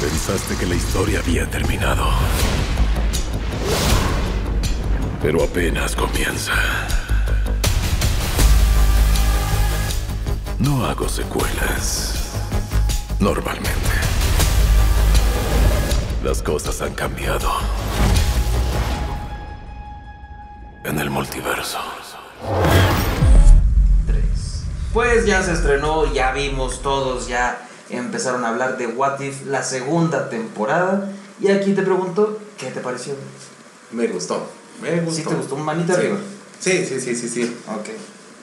Pensaste 0.00 0.56
que 0.56 0.64
la 0.64 0.76
historia 0.76 1.18
había 1.18 1.44
terminado. 1.50 2.08
Pero 5.20 5.44
apenas 5.44 5.94
comienza. 5.94 6.54
No 10.58 10.86
hago 10.86 11.06
secuelas. 11.06 12.32
Normalmente. 13.18 13.70
Las 16.24 16.42
cosas 16.42 16.80
han 16.80 16.94
cambiado. 16.94 17.50
En 20.84 20.98
el 20.98 21.10
multiverso. 21.10 21.78
Pues 24.94 25.26
ya 25.26 25.42
se 25.42 25.52
estrenó, 25.52 26.10
ya 26.10 26.32
vimos 26.32 26.80
todos, 26.80 27.28
ya 27.28 27.66
empezaron 27.90 28.44
a 28.44 28.48
hablar 28.48 28.78
de 28.78 28.86
What 28.86 29.20
If, 29.20 29.46
la 29.46 29.62
segunda 29.62 30.28
temporada. 30.30 31.10
Y 31.40 31.48
aquí 31.48 31.72
te 31.72 31.82
pregunto, 31.82 32.38
¿qué 32.58 32.66
te 32.70 32.80
pareció? 32.80 33.14
Me 33.92 34.06
gustó. 34.08 34.46
Me 34.82 35.00
gustó. 35.00 35.16
¿Sí 35.22 35.28
te 35.28 35.34
gustó? 35.34 35.54
¿Un 35.56 35.64
manita 35.64 35.94
Sí. 35.94 36.00
arriba? 36.00 36.16
Sí, 36.58 36.84
sí, 36.86 37.00
sí, 37.00 37.14
sí, 37.16 37.28
sí. 37.28 37.56
Ok. 37.68 37.88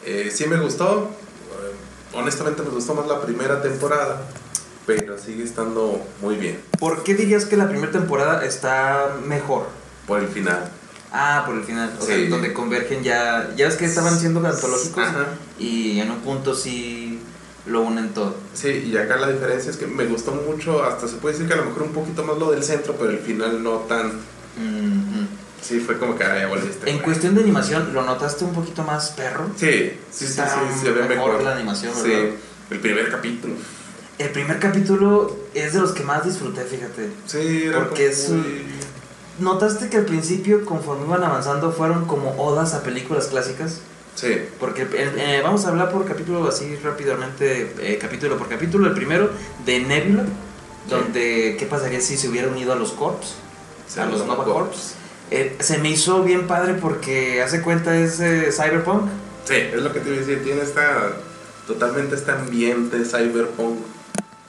Eh, 0.05 0.31
sí 0.33 0.45
me 0.47 0.57
gustó. 0.57 1.09
Eh, 1.51 2.15
honestamente 2.17 2.61
me 2.63 2.69
gustó 2.69 2.95
más 2.95 3.07
la 3.07 3.21
primera 3.21 3.61
temporada, 3.61 4.21
pero 4.85 5.17
sigue 5.17 5.43
estando 5.43 6.01
muy 6.21 6.35
bien 6.35 6.61
¿Por 6.79 7.03
qué 7.03 7.13
dirías 7.13 7.45
que 7.45 7.57
la 7.57 7.67
primera 7.67 7.91
temporada 7.91 8.45
está 8.45 9.15
mejor? 9.25 9.67
por 10.07 10.19
el 10.19 10.27
final. 10.29 10.71
Ah, 11.11 11.43
por 11.45 11.55
el 11.55 11.63
final, 11.63 11.93
o 11.99 12.01
Sí. 12.01 12.07
sea, 12.07 12.29
donde 12.29 12.53
convergen 12.53 13.03
ya. 13.03 13.51
Ya 13.55 13.67
ves 13.67 13.75
que 13.77 13.85
estaban 13.85 14.17
siendo 14.19 14.45
antológicos 14.45 15.03
Ajá. 15.03 15.25
y 15.59 15.99
en 15.99 16.11
un 16.11 16.19
punto 16.19 16.53
sí 16.55 17.06
lo 17.67 17.81
unen 17.81 18.09
todo. 18.13 18.35
Sí, 18.53 18.89
y 18.91 18.97
acá 18.97 19.17
la 19.17 19.29
diferencia 19.29 19.69
es 19.71 19.77
que 19.77 19.87
me 19.87 20.05
gustó 20.05 20.31
mucho, 20.31 20.83
hasta 20.83 21.07
se 21.07 21.15
puede 21.17 21.33
decir 21.33 21.47
que 21.47 21.53
a 21.53 21.57
lo 21.57 21.65
mejor 21.65 21.83
un 21.83 21.91
poquito 21.93 22.23
más 22.23 22.37
lo 22.37 22.51
del 22.51 22.63
centro, 22.63 22.95
pero 22.97 23.11
el 23.11 23.19
final 23.19 23.61
no 23.63 23.71
tan... 23.87 24.07
Mhm. 24.07 25.27
Sí, 25.61 25.79
fue 25.79 25.97
como 25.97 26.15
que 26.15 26.23
ya 26.23 26.47
volviste. 26.47 26.87
En 26.89 26.95
güey. 26.97 27.03
cuestión 27.05 27.35
de 27.35 27.41
animación, 27.41 27.93
¿lo 27.93 28.03
notaste 28.03 28.45
un 28.45 28.53
poquito 28.53 28.83
más 28.83 29.09
perro? 29.11 29.49
Sí, 29.57 29.91
sí, 30.11 30.27
sí, 30.27 30.33
sí, 30.41 30.79
se 30.81 30.91
ve 30.91 31.01
mejor 31.03 31.29
mejor. 31.31 31.43
la 31.43 31.55
animación, 31.55 31.93
Sí, 31.95 32.09
¿verdad? 32.09 32.29
el 32.71 32.79
primer 32.79 33.09
capítulo. 33.11 33.55
El 34.19 34.29
primer 34.29 34.59
capítulo 34.59 35.35
es 35.53 35.73
de 35.73 35.79
los 35.79 35.91
que 35.91 36.03
más 36.03 36.23
disfruté, 36.25 36.63
fíjate. 36.63 37.09
Sí, 37.25 37.63
era 37.65 37.79
Porque 37.79 38.03
como 38.05 38.13
es 38.13 38.29
muy- 38.29 38.65
¿Notaste 39.39 39.89
que 39.89 39.97
al 39.97 40.05
principio, 40.05 40.65
conforme 40.65 41.05
iban 41.05 41.23
avanzando, 41.23 41.71
fueron 41.71 42.05
como 42.05 42.31
odas 42.43 42.73
a 42.73 42.81
películas 42.81 43.27
clásicas? 43.27 43.81
Sí, 44.17 44.35
Porque 44.59 44.81
eh, 44.81 44.87
eh, 45.15 45.41
vamos 45.43 45.63
a 45.65 45.67
hablar 45.69 45.91
por 45.91 46.03
capítulo 46.07 46.47
así 46.49 46.75
rápidamente, 46.77 47.71
eh, 47.79 47.99
capítulo 48.01 48.35
por 48.35 48.49
capítulo. 48.49 48.87
El 48.87 48.93
primero 48.95 49.29
de 49.63 49.79
Nebula, 49.81 50.23
Sí. 50.23 50.89
donde 50.89 51.55
qué 51.59 51.65
pasaría 51.67 52.01
si 52.01 52.17
se 52.17 52.27
hubiera 52.27 52.47
unido 52.47 52.73
a 52.73 52.75
los 52.75 52.93
Corps, 52.93 53.35
Sí, 53.87 53.99
a 53.99 54.05
los 54.07 54.25
Nova 54.25 54.43
Corps. 54.43 54.69
Corps. 54.69 54.93
Eh, 55.29 55.55
se 55.59 55.77
me 55.77 55.89
hizo 55.91 56.23
bien 56.23 56.47
padre 56.47 56.73
porque 56.73 57.43
hace 57.43 57.61
cuenta 57.61 57.95
es 57.95 58.15
Cyberpunk. 58.55 59.03
sí, 59.45 59.53
es 59.55 59.81
lo 59.83 59.93
que 59.93 59.99
te 59.99 60.07
iba 60.09 60.17
a 60.17 60.19
decir, 60.21 60.43
tiene 60.43 60.61
esta, 60.63 61.11
totalmente 61.67 62.15
este 62.15 62.31
ambiente 62.31 63.03
cyberpunk, 63.05 63.77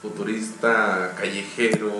futurista, 0.01 1.13
callejero, 1.19 1.93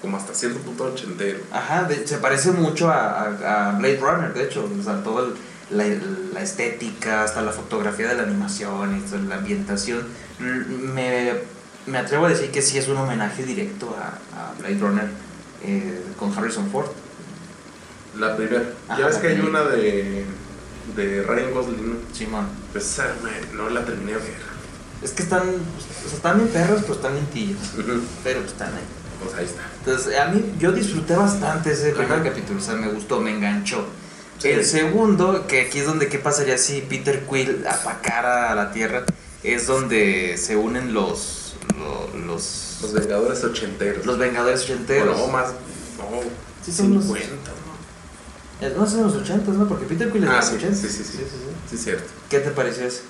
como 0.00 0.16
hasta 0.16 0.32
cierto 0.32 0.60
punto 0.60 0.84
ochentero. 0.84 1.40
Ajá, 1.52 1.84
de- 1.84 2.06
se 2.06 2.16
parece 2.18 2.52
mucho 2.52 2.88
a, 2.88 3.22
a- 3.22 3.68
a 3.70 3.78
Blade 3.78 3.98
Runner, 4.00 4.32
de 4.32 4.44
hecho, 4.44 4.64
o 4.78 4.82
sea, 4.82 5.02
toda 5.02 5.26
el- 5.26 5.34
la, 5.72 5.84
la 6.34 6.42
estética, 6.42 7.24
hasta 7.24 7.42
la 7.42 7.52
fotografía 7.52 8.08
de 8.08 8.14
la 8.16 8.22
animación, 8.24 8.98
y 8.98 9.00
toda 9.00 9.22
la 9.22 9.36
ambientación. 9.36 10.02
L- 10.40 10.64
Me, 10.66 11.32
me 11.86 11.98
atrevo 11.98 12.26
a 12.26 12.28
decir 12.28 12.50
que 12.50 12.62
sí 12.62 12.78
es 12.78 12.88
un 12.88 12.96
homenaje 12.96 13.44
directo 13.44 13.96
a, 13.98 14.08
a 14.38 14.54
Blade 14.58 14.78
Runner 14.78 15.06
eh, 15.64 16.02
con 16.18 16.36
Harrison 16.36 16.70
Ford. 16.70 16.88
La 18.18 18.36
primera, 18.36 18.62
Ajá, 18.88 18.98
ya 19.00 19.06
ves 19.06 19.16
que 19.16 19.28
hay 19.28 19.40
una 19.40 19.62
de, 19.62 20.24
de 20.96 21.22
Ryan 21.22 21.52
Gosling. 21.54 21.98
Simón. 22.12 22.46
Pues 22.72 22.98
me- 23.22 23.56
no 23.56 23.70
la 23.70 23.84
terminé 23.84 24.12
de 24.12 24.18
ver. 24.18 24.52
Es 25.02 25.12
que 25.12 25.22
están, 25.22 25.40
o 25.40 26.06
sea, 26.08 26.14
están 26.14 26.36
bien 26.36 26.48
perros, 26.50 26.82
pero 26.82 26.94
están 26.94 27.14
lentillos. 27.14 27.58
Pero 28.22 28.40
están 28.40 28.68
ahí. 28.74 28.84
Pues 29.22 29.34
ahí 29.36 29.44
está. 29.46 29.62
Entonces, 29.78 30.18
a 30.18 30.26
mí, 30.28 30.44
yo 30.58 30.72
disfruté 30.72 31.16
bastante 31.16 31.72
ese 31.72 31.92
primer 31.92 32.22
capítulo, 32.22 32.58
o 32.58 32.62
sea, 32.62 32.74
me 32.74 32.88
gustó, 32.88 33.20
me 33.20 33.30
enganchó. 33.32 33.86
Sí. 34.42 34.48
El 34.48 34.64
segundo, 34.64 35.46
que 35.46 35.60
aquí 35.62 35.78
es 35.78 35.86
donde 35.86 36.08
qué 36.08 36.18
pasaría 36.18 36.58
si 36.58 36.80
Peter 36.80 37.24
Quill 37.30 37.64
atacara 37.66 38.50
a 38.50 38.54
la 38.56 38.72
Tierra, 38.72 39.04
es 39.44 39.66
donde 39.68 40.36
se 40.36 40.56
unen 40.56 40.92
los 40.92 41.54
lo- 41.78 42.08
los, 42.26 42.78
Los 42.82 42.92
Vengadores 42.92 43.44
ochenteros. 43.44 44.04
los 44.04 44.18
Vengadores 44.18 44.62
ochenteros. 44.64 45.16
No, 45.16 45.28
más. 45.28 45.46
No, 45.96 46.08
Sí, 46.64 46.72
son 46.72 46.94
los- 46.94 47.04
50, 47.04 47.28
¿no? 48.60 48.66
Eh, 48.66 48.74
No 48.76 48.86
son 48.88 49.02
los 49.04 49.14
ochentas, 49.14 49.54
¿no? 49.54 49.68
Porque 49.68 49.86
Peter 49.86 50.10
Quill 50.10 50.24
es 50.24 50.28
de 50.30 50.34
Ah, 50.34 50.40
los 50.40 50.46
sí, 50.48 50.54
ochentas. 50.56 50.78
sí, 50.80 50.88
sí, 50.88 51.04
sí. 51.04 51.18
Sí, 51.70 51.76
cierto. 51.78 52.04
¿Qué 52.28 52.40
te 52.40 52.50
pareció 52.50 52.84
ese? 52.86 53.00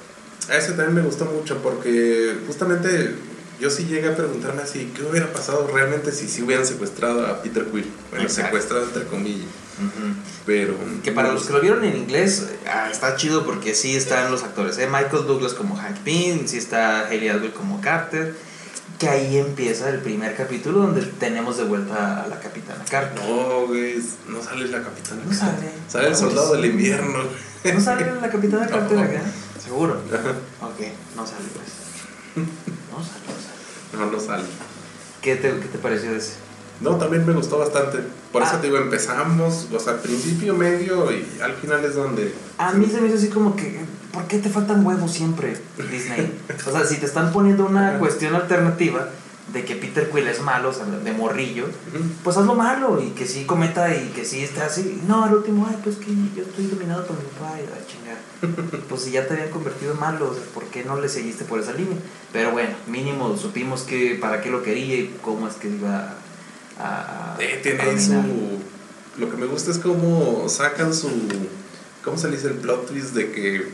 A 0.51 0.57
ese 0.57 0.69
también 0.73 0.95
me 0.95 1.03
gustó 1.03 1.25
mucho 1.25 1.63
porque 1.63 2.37
justamente 2.47 3.15
yo 3.63 3.71
sí 3.71 3.85
llegué 3.85 4.09
a 4.09 4.17
preguntarme 4.17 4.63
así, 4.63 4.93
¿qué 4.97 5.05
hubiera 5.05 5.33
pasado 5.33 5.69
realmente 5.73 6.11
si 6.11 6.27
sí 6.27 6.43
hubieran 6.43 6.67
secuestrado 6.67 7.25
a 7.29 7.41
Peter 7.43 7.65
Quill? 7.65 7.89
Bueno, 8.11 8.25
Exacto. 8.25 8.47
secuestrado 8.49 8.85
entre 8.87 9.05
comillas, 9.05 9.47
pero... 10.45 10.75
Que 11.05 11.13
para 11.13 11.33
los 11.33 11.45
que 11.47 11.53
lo 11.53 11.61
vieron 11.61 11.85
en 11.85 11.97
inglés, 11.97 12.49
ah, 12.67 12.89
está 12.91 13.15
chido 13.15 13.47
porque 13.47 13.77
sí 13.77 13.95
están 13.95 14.33
los 14.33 14.43
actores. 14.43 14.79
¿eh? 14.79 14.87
Michael 14.89 15.27
Douglas 15.29 15.55
como 15.55 15.77
Hank 15.77 15.99
Pym, 15.99 16.49
sí 16.49 16.59
está 16.59 17.07
Haley 17.07 17.29
Atwell 17.29 17.53
como 17.53 17.81
Carter. 17.81 18.35
Que 18.99 19.09
ahí 19.09 19.37
empieza 19.39 19.89
el 19.91 20.01
primer 20.01 20.35
capítulo 20.37 20.81
donde 20.81 21.03
tenemos 21.03 21.57
de 21.57 21.65
vuelta 21.65 22.23
a 22.25 22.27
la 22.29 22.41
capitana 22.41 22.85
Carter. 22.91 23.25
No, 23.25 23.67
güey, 23.69 23.95
no 24.29 24.43
sale 24.43 24.67
la 24.69 24.83
capitana. 24.83 25.23
No 25.25 25.33
sale. 25.33 25.71
Sale 25.89 26.09
el 26.09 26.17
soldado 26.17 26.53
del 26.55 26.65
invierno. 26.67 27.19
¿No 27.65 27.81
sale 27.81 28.13
la 28.21 28.29
capitana 28.31 28.67
Carter 28.71 28.99
No. 28.99 29.05
acá? 29.05 29.23
¿Seguro? 29.63 29.95
Ok, 29.95 30.01
no 30.11 30.13
sale 30.19 30.25
pues. 30.83 31.23
No 31.23 31.27
sale, 31.27 31.62
no. 33.93 34.11
No, 34.11 34.21
sale. 34.21 34.45
¿Qué 35.21 35.37
te, 35.37 35.51
qué 35.51 35.67
te 35.69 35.79
pareció 35.79 36.11
de 36.13 36.19
ese? 36.19 36.33
No, 36.81 36.97
también 36.97 37.25
me 37.27 37.33
gustó 37.33 37.59
bastante. 37.59 37.99
Por 38.33 38.43
eso 38.43 38.53
Ah. 38.57 38.61
te 38.61 38.67
digo, 38.67 38.79
empezamos, 38.79 39.69
o 39.73 39.79
sea, 39.79 39.99
principio, 40.03 40.55
medio 40.55 41.13
y 41.13 41.25
al 41.41 41.55
final 41.55 41.85
es 41.85 41.95
donde... 41.95 42.35
A 42.59 42.73
mí 42.73 42.87
se 42.87 43.01
me 43.01 43.07
hizo 43.09 43.17
así 43.19 43.29
como 43.29 43.55
que, 43.55 43.81
¿por 44.13 44.25
qué 44.25 44.39
te 44.39 44.49
faltan 44.49 44.85
huevos 44.85 45.13
siempre, 45.13 45.57
Disney? 45.91 46.41
O 46.67 46.71
sea, 46.73 46.85
si 46.85 46.97
te 46.97 47.07
están 47.07 47.33
poniendo 47.33 47.67
una 47.67 47.99
cuestión 47.99 48.35
alternativa 48.35 49.11
de 49.53 49.65
que 49.65 49.75
Peter 49.77 50.09
Quill 50.11 50.29
es 50.29 50.41
malo, 50.41 50.69
o 50.71 50.73
sea, 50.73 50.85
de 50.87 51.13
morrillo, 51.13 51.67
pues 52.25 52.37
hazlo 52.37 52.55
malo 52.55 53.03
y 53.03 53.11
que 53.11 53.27
sí 53.27 53.45
cometa 53.45 53.95
y 53.95 54.09
que 54.15 54.25
sí 54.25 54.43
esté 54.43 54.61
así. 54.63 55.03
No, 55.07 55.25
al 55.25 55.35
último, 55.35 55.67
ay, 55.69 55.77
pues 55.83 55.97
que 55.97 56.07
yo 56.37 56.43
estoy 56.45 56.67
dominado 56.69 57.05
por 57.07 57.17
mi 57.19 57.25
papá 57.25 57.59
y 57.61 57.67
la 57.67 57.87
chingada. 57.87 58.21
Pues 58.89 59.03
si 59.03 59.11
ya 59.13 59.27
te 59.27 59.35
habían 59.35 59.51
convertido 59.51 59.93
en 59.93 60.01
malo, 60.01 60.31
o 60.31 60.35
sea, 60.35 60.43
¿por 60.55 60.65
qué 60.67 60.85
no 60.85 61.01
le 61.01 61.09
seguiste 61.09 61.45
por 61.45 61.61
esa 61.61 61.73
línea? 61.73 61.97
Pero 62.33 62.53
bueno, 62.53 62.71
mínimo 62.87 63.37
supimos 63.37 63.83
que 63.83 64.17
para 64.21 64.41
qué 64.43 64.51
lo 64.51 64.63
quería 64.63 64.97
y 64.97 65.17
cómo 65.23 65.49
es 65.49 65.55
que 65.55 65.69
iba 65.69 66.15
a. 66.79 67.35
a- 67.35 67.37
Eh, 67.41 67.61
tiene 67.63 68.01
su... 68.01 68.13
Lo 69.19 69.29
que 69.31 69.37
me 69.37 69.47
gusta 69.47 69.71
es 69.71 69.79
cómo 69.79 70.49
sacan 70.49 70.95
su... 70.95 71.11
¿Cómo 72.05 72.17
se 72.17 72.29
le 72.29 72.37
dice 72.37 72.49
el 72.49 72.55
plot 72.55 72.87
twist 72.89 73.15
de 73.15 73.31
que 73.33 73.69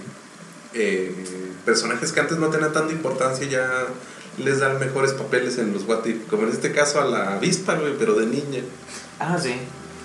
eh, 0.74 1.14
personajes 1.64 2.12
que 2.12 2.20
antes 2.20 2.38
no 2.38 2.48
tenían 2.48 2.72
tanta 2.72 2.92
importancia 2.92 3.46
ya 3.48 3.68
les 4.38 4.60
dan 4.60 4.78
mejores 4.78 5.12
papeles 5.12 5.58
en 5.58 5.72
los 5.72 5.84
What 5.84 6.04
If? 6.06 6.26
Como 6.28 6.44
en 6.44 6.50
este 6.50 6.72
caso 6.72 7.00
a 7.00 7.04
la 7.04 7.34
avispa, 7.34 7.74
güey, 7.74 7.94
pero 7.98 8.14
de 8.14 8.26
niña. 8.26 8.62
Ah, 9.18 9.38
sí. 9.40 9.54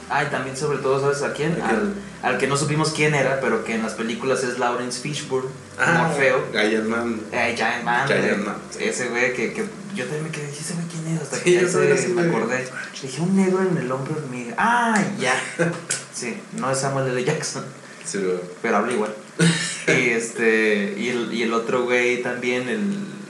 Ah, 0.10 0.24
y 0.24 0.28
también 0.28 0.56
sobre 0.58 0.80
todo, 0.80 1.00
¿sabes 1.00 1.22
a 1.24 1.34
quién? 1.34 1.60
Al, 1.62 1.94
al 2.22 2.38
que 2.38 2.46
no 2.46 2.58
supimos 2.58 2.92
quién 2.92 3.16
era, 3.16 3.40
pero 3.40 3.64
que 3.64 3.74
en 3.76 3.84
las 3.84 3.94
películas 3.94 4.44
es 4.44 4.60
Lawrence 4.60 5.00
Fishburne, 5.00 5.50
Morfeo. 5.80 6.44
Giant 6.52 6.86
Man. 6.88 7.22
Eh, 7.32 7.54
Giant 7.56 7.84
Man, 7.84 8.08
Giant 8.08 8.46
Man, 8.46 8.56
sí. 8.70 8.84
ese 8.84 9.08
güey 9.10 9.34
que, 9.34 9.54
que 9.54 9.64
yo 9.96 10.04
también 10.06 10.24
me 10.26 10.30
quedé, 10.30 10.50
¿y 10.54 10.60
ese 10.60 10.74
güey 10.74 10.86
quién 10.88 11.16
es? 11.16 11.22
Hasta 11.22 11.38
Sí, 11.38 11.44
que 11.46 11.54
ya 11.54 11.68
se- 11.98 12.08
me 12.10 12.22
acordé. 12.28 12.68
Dije, 13.02 13.22
un 13.22 13.36
negro 13.36 13.62
en 13.62 13.78
el 13.78 13.92
hombro 13.92 14.16
hormiga. 14.18 14.54
¡Ah, 14.58 15.02
ya! 15.20 15.34
Sí, 16.14 16.38
no 16.58 16.70
es 16.70 16.78
Samuel 16.78 17.08
L. 17.08 17.24
Jackson, 17.24 17.64
Sí, 18.06 18.20
güey. 18.20 18.38
pero 18.62 18.78
habla 18.78 18.94
igual. 18.94 19.16
y 19.88 20.10
este, 20.10 20.94
y 20.98 21.10
el, 21.10 21.34
y 21.34 21.42
el 21.44 21.54
otro 21.54 21.86
güey 21.86 22.22
también, 22.22 22.70
el, 22.70 22.84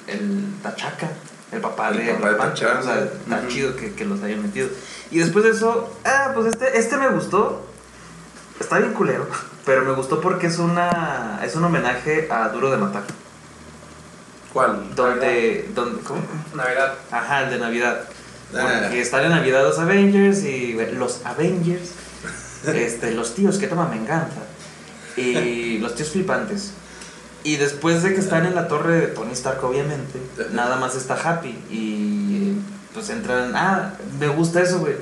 el 0.07 0.43
Tachaca, 0.63 1.09
el 1.51 1.61
papá 1.61 1.89
El 1.89 1.97
de 1.97 2.13
papá 2.13 2.29
de 2.29 2.53
T'Challa. 2.53 2.79
O 2.79 2.83
sea, 2.83 3.03
está 3.03 3.47
chido 3.47 3.75
que, 3.75 3.93
que 3.93 4.05
los 4.05 4.23
hayan 4.23 4.41
metido. 4.41 4.69
Y 5.11 5.19
después 5.19 5.45
de 5.45 5.51
eso, 5.51 5.95
ah, 6.05 6.31
pues 6.33 6.47
este, 6.47 6.77
este 6.77 6.97
me 6.97 7.09
gustó. 7.09 7.67
Está 8.59 8.79
bien 8.79 8.93
culero, 8.93 9.27
pero 9.65 9.83
me 9.83 9.93
gustó 9.93 10.21
porque 10.21 10.47
es 10.47 10.57
una 10.57 11.41
es 11.43 11.55
un 11.55 11.63
homenaje 11.63 12.27
a 12.31 12.49
Duro 12.49 12.71
de 12.71 12.77
Matar. 12.77 13.03
¿Cuál? 14.53 14.95
Donde, 14.95 15.69
donde 15.73 16.01
¿cómo? 16.03 16.21
Navidad. 16.55 16.93
Ajá, 17.11 17.43
el 17.43 17.49
de 17.49 17.57
Navidad. 17.59 18.03
Ah. 18.55 18.79
Porque 18.81 19.01
están 19.01 19.25
en 19.25 19.31
Navidad 19.31 19.63
los 19.63 19.79
Avengers 19.79 20.43
y 20.43 20.73
los 20.93 21.25
Avengers, 21.25 21.91
este, 22.67 23.11
los 23.11 23.33
tíos 23.33 23.57
que 23.57 23.67
toman 23.67 23.89
venganza 23.89 24.41
y 25.17 25.77
los 25.81 25.95
tíos 25.95 26.11
flipantes. 26.11 26.73
Y 27.43 27.57
después 27.57 28.03
de 28.03 28.13
que 28.13 28.21
están 28.21 28.45
en 28.45 28.55
la 28.55 28.67
torre 28.67 29.01
de 29.01 29.07
Tony 29.07 29.33
Stark, 29.33 29.63
obviamente, 29.63 30.19
nada 30.53 30.77
más 30.77 30.95
está 30.95 31.15
Happy 31.15 31.57
y 31.69 32.53
pues 32.93 33.09
entran. 33.09 33.53
Ah, 33.55 33.93
me 34.19 34.29
gusta 34.29 34.61
eso, 34.61 34.79
güey. 34.79 34.95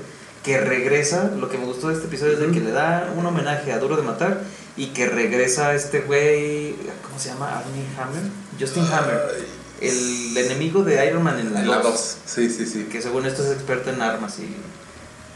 Que 0.44 0.60
regresa. 0.60 1.32
Lo 1.38 1.50
que 1.50 1.60
me 1.60 1.66
gustó 1.66 1.90
de 1.90 1.96
este 1.96 2.08
episodio 2.08 2.34
es 2.34 2.40
de 2.40 2.52
que 2.52 2.60
le 2.60 2.72
da 2.72 3.14
un 3.16 3.26
homenaje 3.26 3.72
a 3.72 3.78
Duro 3.78 3.96
de 3.96 4.04
Matar. 4.04 4.42
Y 4.76 4.88
que 4.88 5.08
regresa 5.08 5.76
este 5.76 6.02
güey. 6.02 6.76
¿Cómo 7.04 7.20
se 7.20 7.30
llama? 7.30 7.60
Armie 7.60 7.86
Hammer. 8.00 8.24
Justin 8.60 8.86
Hammer. 8.86 9.46
El 9.80 10.36
enemigo 10.38 10.84
de 10.84 11.06
Iron 11.06 11.24
Man 11.24 11.38
en 11.40 11.54
la 11.54 11.62
En 11.62 11.70
la 11.70 11.78
2. 11.78 11.84
2. 11.84 12.18
Sí, 12.26 12.50
sí, 12.50 12.66
sí. 12.66 12.86
Que 12.86 13.02
según 13.02 13.26
esto 13.26 13.44
es 13.44 13.52
experto 13.52 13.92
en 13.92 14.02
armas 14.02 14.40
y. 14.40 14.56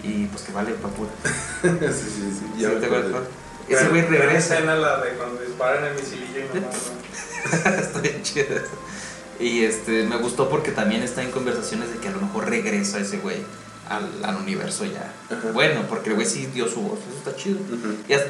Y 0.07 0.25
pues 0.27 0.43
que 0.43 0.51
vale 0.51 0.71
pa' 0.73 0.89
pura. 0.89 1.11
sí, 1.61 1.69
sí, 1.93 2.39
sí. 2.39 2.61
Ya 2.61 2.69
¿Sí 2.69 2.75
te 2.79 2.85
acuerdas? 2.85 3.23
Ese 3.67 3.87
güey 3.89 4.01
Gran 4.01 4.11
regresa. 4.13 4.55
escena 4.55 4.75
la 4.75 5.01
de 5.01 5.11
cuando 5.11 5.41
disparan 5.41 5.83
el 5.85 5.95
misilillo 5.95 6.39
y 6.39 6.59
no 6.59 7.69
está 7.79 7.99
bien 7.99 8.21
chido 8.23 8.55
eso. 8.55 8.65
Y 9.39 9.63
este, 9.63 10.03
me 10.03 10.17
gustó 10.17 10.49
porque 10.49 10.71
también 10.71 11.03
está 11.03 11.21
en 11.23 11.31
conversaciones 11.31 11.91
de 11.91 11.97
que 11.99 12.07
a 12.07 12.11
lo 12.11 12.21
mejor 12.21 12.49
regresa 12.49 12.99
ese 12.99 13.17
güey 13.17 13.37
al, 13.89 14.07
al 14.23 14.37
universo 14.37 14.85
ya. 14.85 15.11
Ajá. 15.29 15.51
Bueno, 15.53 15.81
porque 15.89 16.09
el 16.09 16.15
güey 16.15 16.27
sí 16.27 16.45
dio 16.47 16.67
su 16.67 16.81
voz, 16.81 16.99
eso 16.99 17.17
está 17.17 17.35
chido. 17.35 17.59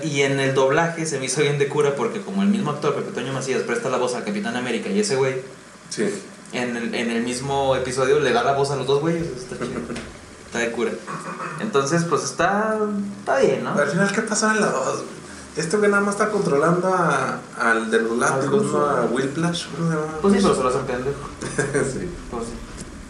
Y, 0.04 0.22
en 0.22 0.40
el 0.40 0.54
doblaje 0.54 1.06
se 1.06 1.20
me 1.20 1.26
hizo 1.26 1.42
bien 1.42 1.60
de 1.60 1.68
cura 1.68 1.96
porque 1.96 2.22
como 2.22 2.42
el 2.42 2.50
mismo 2.50 2.72
actor, 2.72 2.96
Pepe 2.96 3.12
Toño 3.12 3.34
Macías, 3.34 3.62
presta 3.64 3.90
la 3.90 3.98
voz 3.98 4.16
al 4.16 4.24
Capitán 4.24 4.56
América 4.56 4.90
y 4.90 5.00
ese 5.00 5.16
güey, 5.16 5.36
Sí. 5.90 6.10
en 6.52 6.76
el, 6.76 6.96
en 6.96 7.12
el 7.12 7.22
mismo 7.24 7.76
episodio 7.76 8.20
le 8.20 8.34
da 8.34 8.44
la 8.44 8.54
voz 8.54 8.72
a 8.72 8.76
los 8.76 8.88
dos 8.88 9.00
güeyes, 9.02 9.28
eso 9.28 9.36
está 9.36 9.58
chido. 9.58 9.80
Está 10.48 10.60
de 10.60 10.72
cura. 10.72 10.92
Entonces, 11.60 12.06
pues 12.06 12.24
está, 12.24 12.78
está 13.20 13.40
bien, 13.40 13.62
¿no? 13.66 13.74
Al 13.74 13.90
final, 13.90 14.10
¿qué 14.14 14.22
pasó 14.22 14.50
en 14.52 14.62
la 14.62 14.68
2? 14.68 15.04
Este 15.56 15.78
güey 15.78 15.90
nada 15.90 16.04
más 16.04 16.16
está 16.16 16.30
controlando 16.32 16.88
a, 16.94 17.40
al 17.58 17.90
de 17.90 18.02
los 18.02 18.18
látigos. 18.18 18.64
¿no? 18.66 18.86
A 18.86 19.02
Will 19.06 19.30
Plash, 19.30 19.68
¿cómo 19.76 19.90
se 19.90 19.96
llama? 19.96 20.08
Pues 20.22 20.34
sí, 20.34 20.40
pero 20.42 20.56
se 20.56 20.64
lo 20.64 20.70
hacen 20.70 20.82
pendejo. 20.86 21.30
sí. 21.94 22.10
Pues 22.30 22.44
sí. 22.48 22.54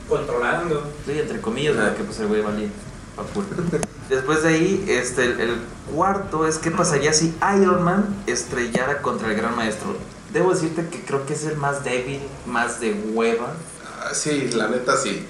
Controlando. 0.08 0.84
Sí, 1.06 1.20
entre 1.20 1.42
comillas, 1.42 1.76
porque 1.76 2.04
pues 2.04 2.20
el 2.20 2.28
güey 2.28 2.42
valía. 2.42 2.70
Después 4.10 4.44
de 4.44 4.50
ahí, 4.50 4.86
este, 4.88 5.24
el, 5.24 5.40
el 5.40 5.58
cuarto 5.94 6.46
es 6.46 6.58
qué 6.60 6.70
pasaría 6.70 7.14
si 7.14 7.34
Iron 7.58 7.82
Man 7.84 8.24
estrellara 8.28 9.02
contra 9.02 9.30
el 9.30 9.36
Gran 9.36 9.56
Maestro. 9.56 9.96
Debo 10.32 10.54
decirte 10.54 10.88
que 10.90 11.04
creo 11.04 11.26
que 11.26 11.34
es 11.34 11.46
el 11.46 11.58
más 11.58 11.84
débil, 11.84 12.22
más 12.46 12.80
de 12.80 12.94
hueva, 13.14 13.54
Ah, 14.02 14.10
sí, 14.14 14.50
la 14.52 14.68
neta 14.68 14.96
sí. 14.98 15.26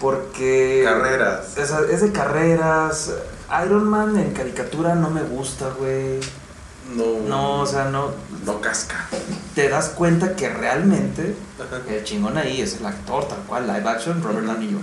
porque... 0.00 0.82
Carreras. 0.84 1.56
Es, 1.58 1.70
es 1.70 2.00
de 2.00 2.10
carreras. 2.10 3.12
Iron 3.64 3.84
Man 3.88 4.18
en 4.18 4.32
caricatura 4.32 4.96
no 4.96 5.10
me 5.10 5.22
gusta, 5.22 5.70
güey. 5.78 6.18
No. 6.94 7.20
No, 7.28 7.60
o 7.60 7.66
sea, 7.66 7.86
no... 7.86 8.10
No 8.44 8.60
casca. 8.60 9.08
Te 9.54 9.68
das 9.68 9.88
cuenta 9.88 10.36
que 10.36 10.48
realmente 10.48 11.34
Ajá. 11.58 11.80
el 11.92 12.04
chingón 12.04 12.36
ahí 12.38 12.60
es 12.60 12.76
el 12.78 12.86
actor, 12.86 13.26
tal 13.26 13.40
cual, 13.48 13.66
live 13.66 13.88
action, 13.88 14.22
Robert 14.22 14.46
Downey 14.46 14.68
Jr. 14.68 14.82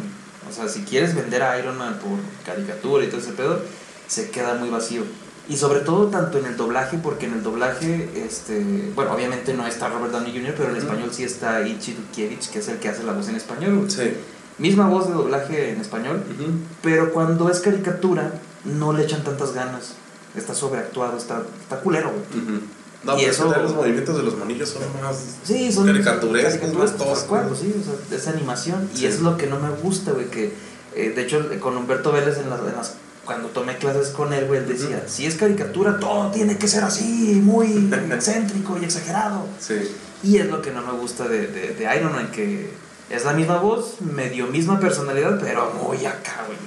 O 0.49 0.53
sea, 0.53 0.67
si 0.67 0.81
quieres 0.83 1.15
vender 1.15 1.41
a 1.43 1.57
Iron 1.59 1.77
Man 1.77 1.99
por 1.99 2.19
caricatura 2.45 3.05
y 3.05 3.07
todo 3.07 3.21
ese 3.21 3.31
pedo, 3.31 3.61
se 4.07 4.29
queda 4.31 4.55
muy 4.55 4.69
vacío. 4.69 5.03
Y 5.47 5.57
sobre 5.57 5.79
todo 5.81 6.07
tanto 6.07 6.37
en 6.39 6.45
el 6.45 6.57
doblaje, 6.57 6.97
porque 6.97 7.25
en 7.25 7.33
el 7.33 7.43
doblaje, 7.43 8.09
este, 8.25 8.91
bueno, 8.95 9.13
obviamente 9.13 9.53
no 9.53 9.65
está 9.67 9.89
Robert 9.89 10.11
Downey 10.11 10.31
Jr., 10.31 10.55
pero 10.57 10.69
en 10.71 10.77
español 10.77 11.09
sí 11.13 11.23
está 11.23 11.65
Ichi 11.67 11.93
Dukievich, 11.93 12.49
que 12.49 12.59
es 12.59 12.67
el 12.67 12.77
que 12.79 12.89
hace 12.89 13.03
la 13.03 13.13
voz 13.13 13.27
en 13.29 13.35
español. 13.35 13.89
Sí. 13.89 14.13
Misma 14.57 14.87
voz 14.87 15.07
de 15.07 15.13
doblaje 15.13 15.71
en 15.71 15.81
español, 15.81 16.23
Ujú. 16.33 16.51
pero 16.81 17.11
cuando 17.13 17.49
es 17.49 17.59
caricatura, 17.59 18.31
no 18.65 18.93
le 18.93 19.03
echan 19.03 19.23
tantas 19.23 19.53
ganas. 19.53 19.93
Está 20.35 20.53
sobreactuado, 20.55 21.17
está, 21.17 21.43
está 21.61 21.79
culero, 21.79 22.11
güey. 22.11 22.43
Ujú. 22.43 22.61
No, 23.03 23.15
Y 23.17 23.19
pero 23.21 23.31
eso- 23.31 23.51
eso... 23.51 23.61
los 23.61 23.75
movimientos 23.75 24.15
de 24.17 24.23
los 24.23 24.37
monillos 24.37 24.69
son 24.69 24.81
más. 25.01 25.17
Sí, 25.43 25.71
son 25.71 25.85
Caricaturescos, 25.87 26.53
caricaturas, 26.53 26.91
más 26.91 26.97
toscos. 26.97 27.59
sí, 27.59 27.75
o 27.79 27.83
sea, 28.09 28.17
es 28.17 28.27
animación. 28.27 28.89
Sí. 28.93 29.03
Y 29.03 29.07
es 29.07 29.19
lo 29.19 29.37
que 29.37 29.47
no 29.47 29.59
me 29.59 29.69
gusta, 29.69 30.11
güey, 30.11 30.29
que 30.29 30.53
eh, 30.95 31.09
de 31.15 31.21
hecho 31.23 31.45
con 31.59 31.75
Humberto 31.77 32.11
Vélez 32.11 32.37
en 32.37 32.49
las, 32.49 32.59
en 32.61 32.75
las- 32.75 32.93
cuando 33.25 33.49
tomé 33.49 33.77
clases 33.77 34.09
con 34.09 34.33
él, 34.33 34.47
güey, 34.47 34.59
él 34.61 34.67
decía, 34.67 34.97
Ujú. 34.97 35.05
si 35.07 35.25
es 35.25 35.35
caricatura, 35.35 35.97
todo 35.99 36.29
tiene 36.31 36.57
que 36.57 36.67
ser 36.67 36.83
así, 36.83 37.39
muy 37.43 37.89
excéntrico 38.11 38.77
y 38.81 38.85
exagerado. 38.85 39.45
Sí. 39.59 39.75
Y 40.23 40.37
es 40.37 40.49
lo 40.49 40.61
que 40.61 40.71
no 40.71 40.81
me 40.81 40.93
gusta 40.93 41.27
de, 41.27 41.47
de, 41.47 41.73
de 41.75 41.95
Iron 41.97 42.13
Man, 42.13 42.31
que 42.31 42.69
es 43.09 43.25
la 43.25 43.33
misma 43.33 43.57
voz, 43.57 43.99
medio 44.01 44.47
misma 44.47 44.79
personalidad, 44.79 45.39
pero 45.41 45.71
muy 45.83 46.05
acá, 46.05 46.43
güey. 46.47 46.57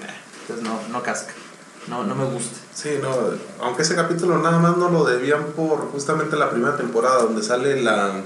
Entonces 0.42 0.64
no, 0.64 0.78
no 0.92 1.02
casca, 1.02 1.32
no, 1.88 2.04
no 2.04 2.14
me 2.14 2.24
gusta. 2.26 2.56
Sí, 2.74 2.90
no, 3.00 3.08
aunque 3.64 3.82
ese 3.82 3.94
capítulo 3.94 4.38
nada 4.38 4.58
más 4.58 4.76
no 4.76 4.90
lo 4.90 5.04
debían 5.04 5.44
por 5.56 5.90
justamente 5.92 6.36
la 6.36 6.50
primera 6.50 6.76
temporada, 6.76 7.22
donde 7.22 7.42
sale 7.42 7.80
la. 7.82 8.20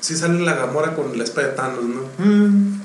Sí, 0.00 0.16
sale 0.16 0.40
la 0.40 0.54
Gamora 0.54 0.94
con 0.94 1.16
la 1.16 1.24
espada 1.24 1.48
de 1.48 1.52
Thanos, 1.54 1.84
¿no? 1.84 2.02
Mm, 2.24 2.80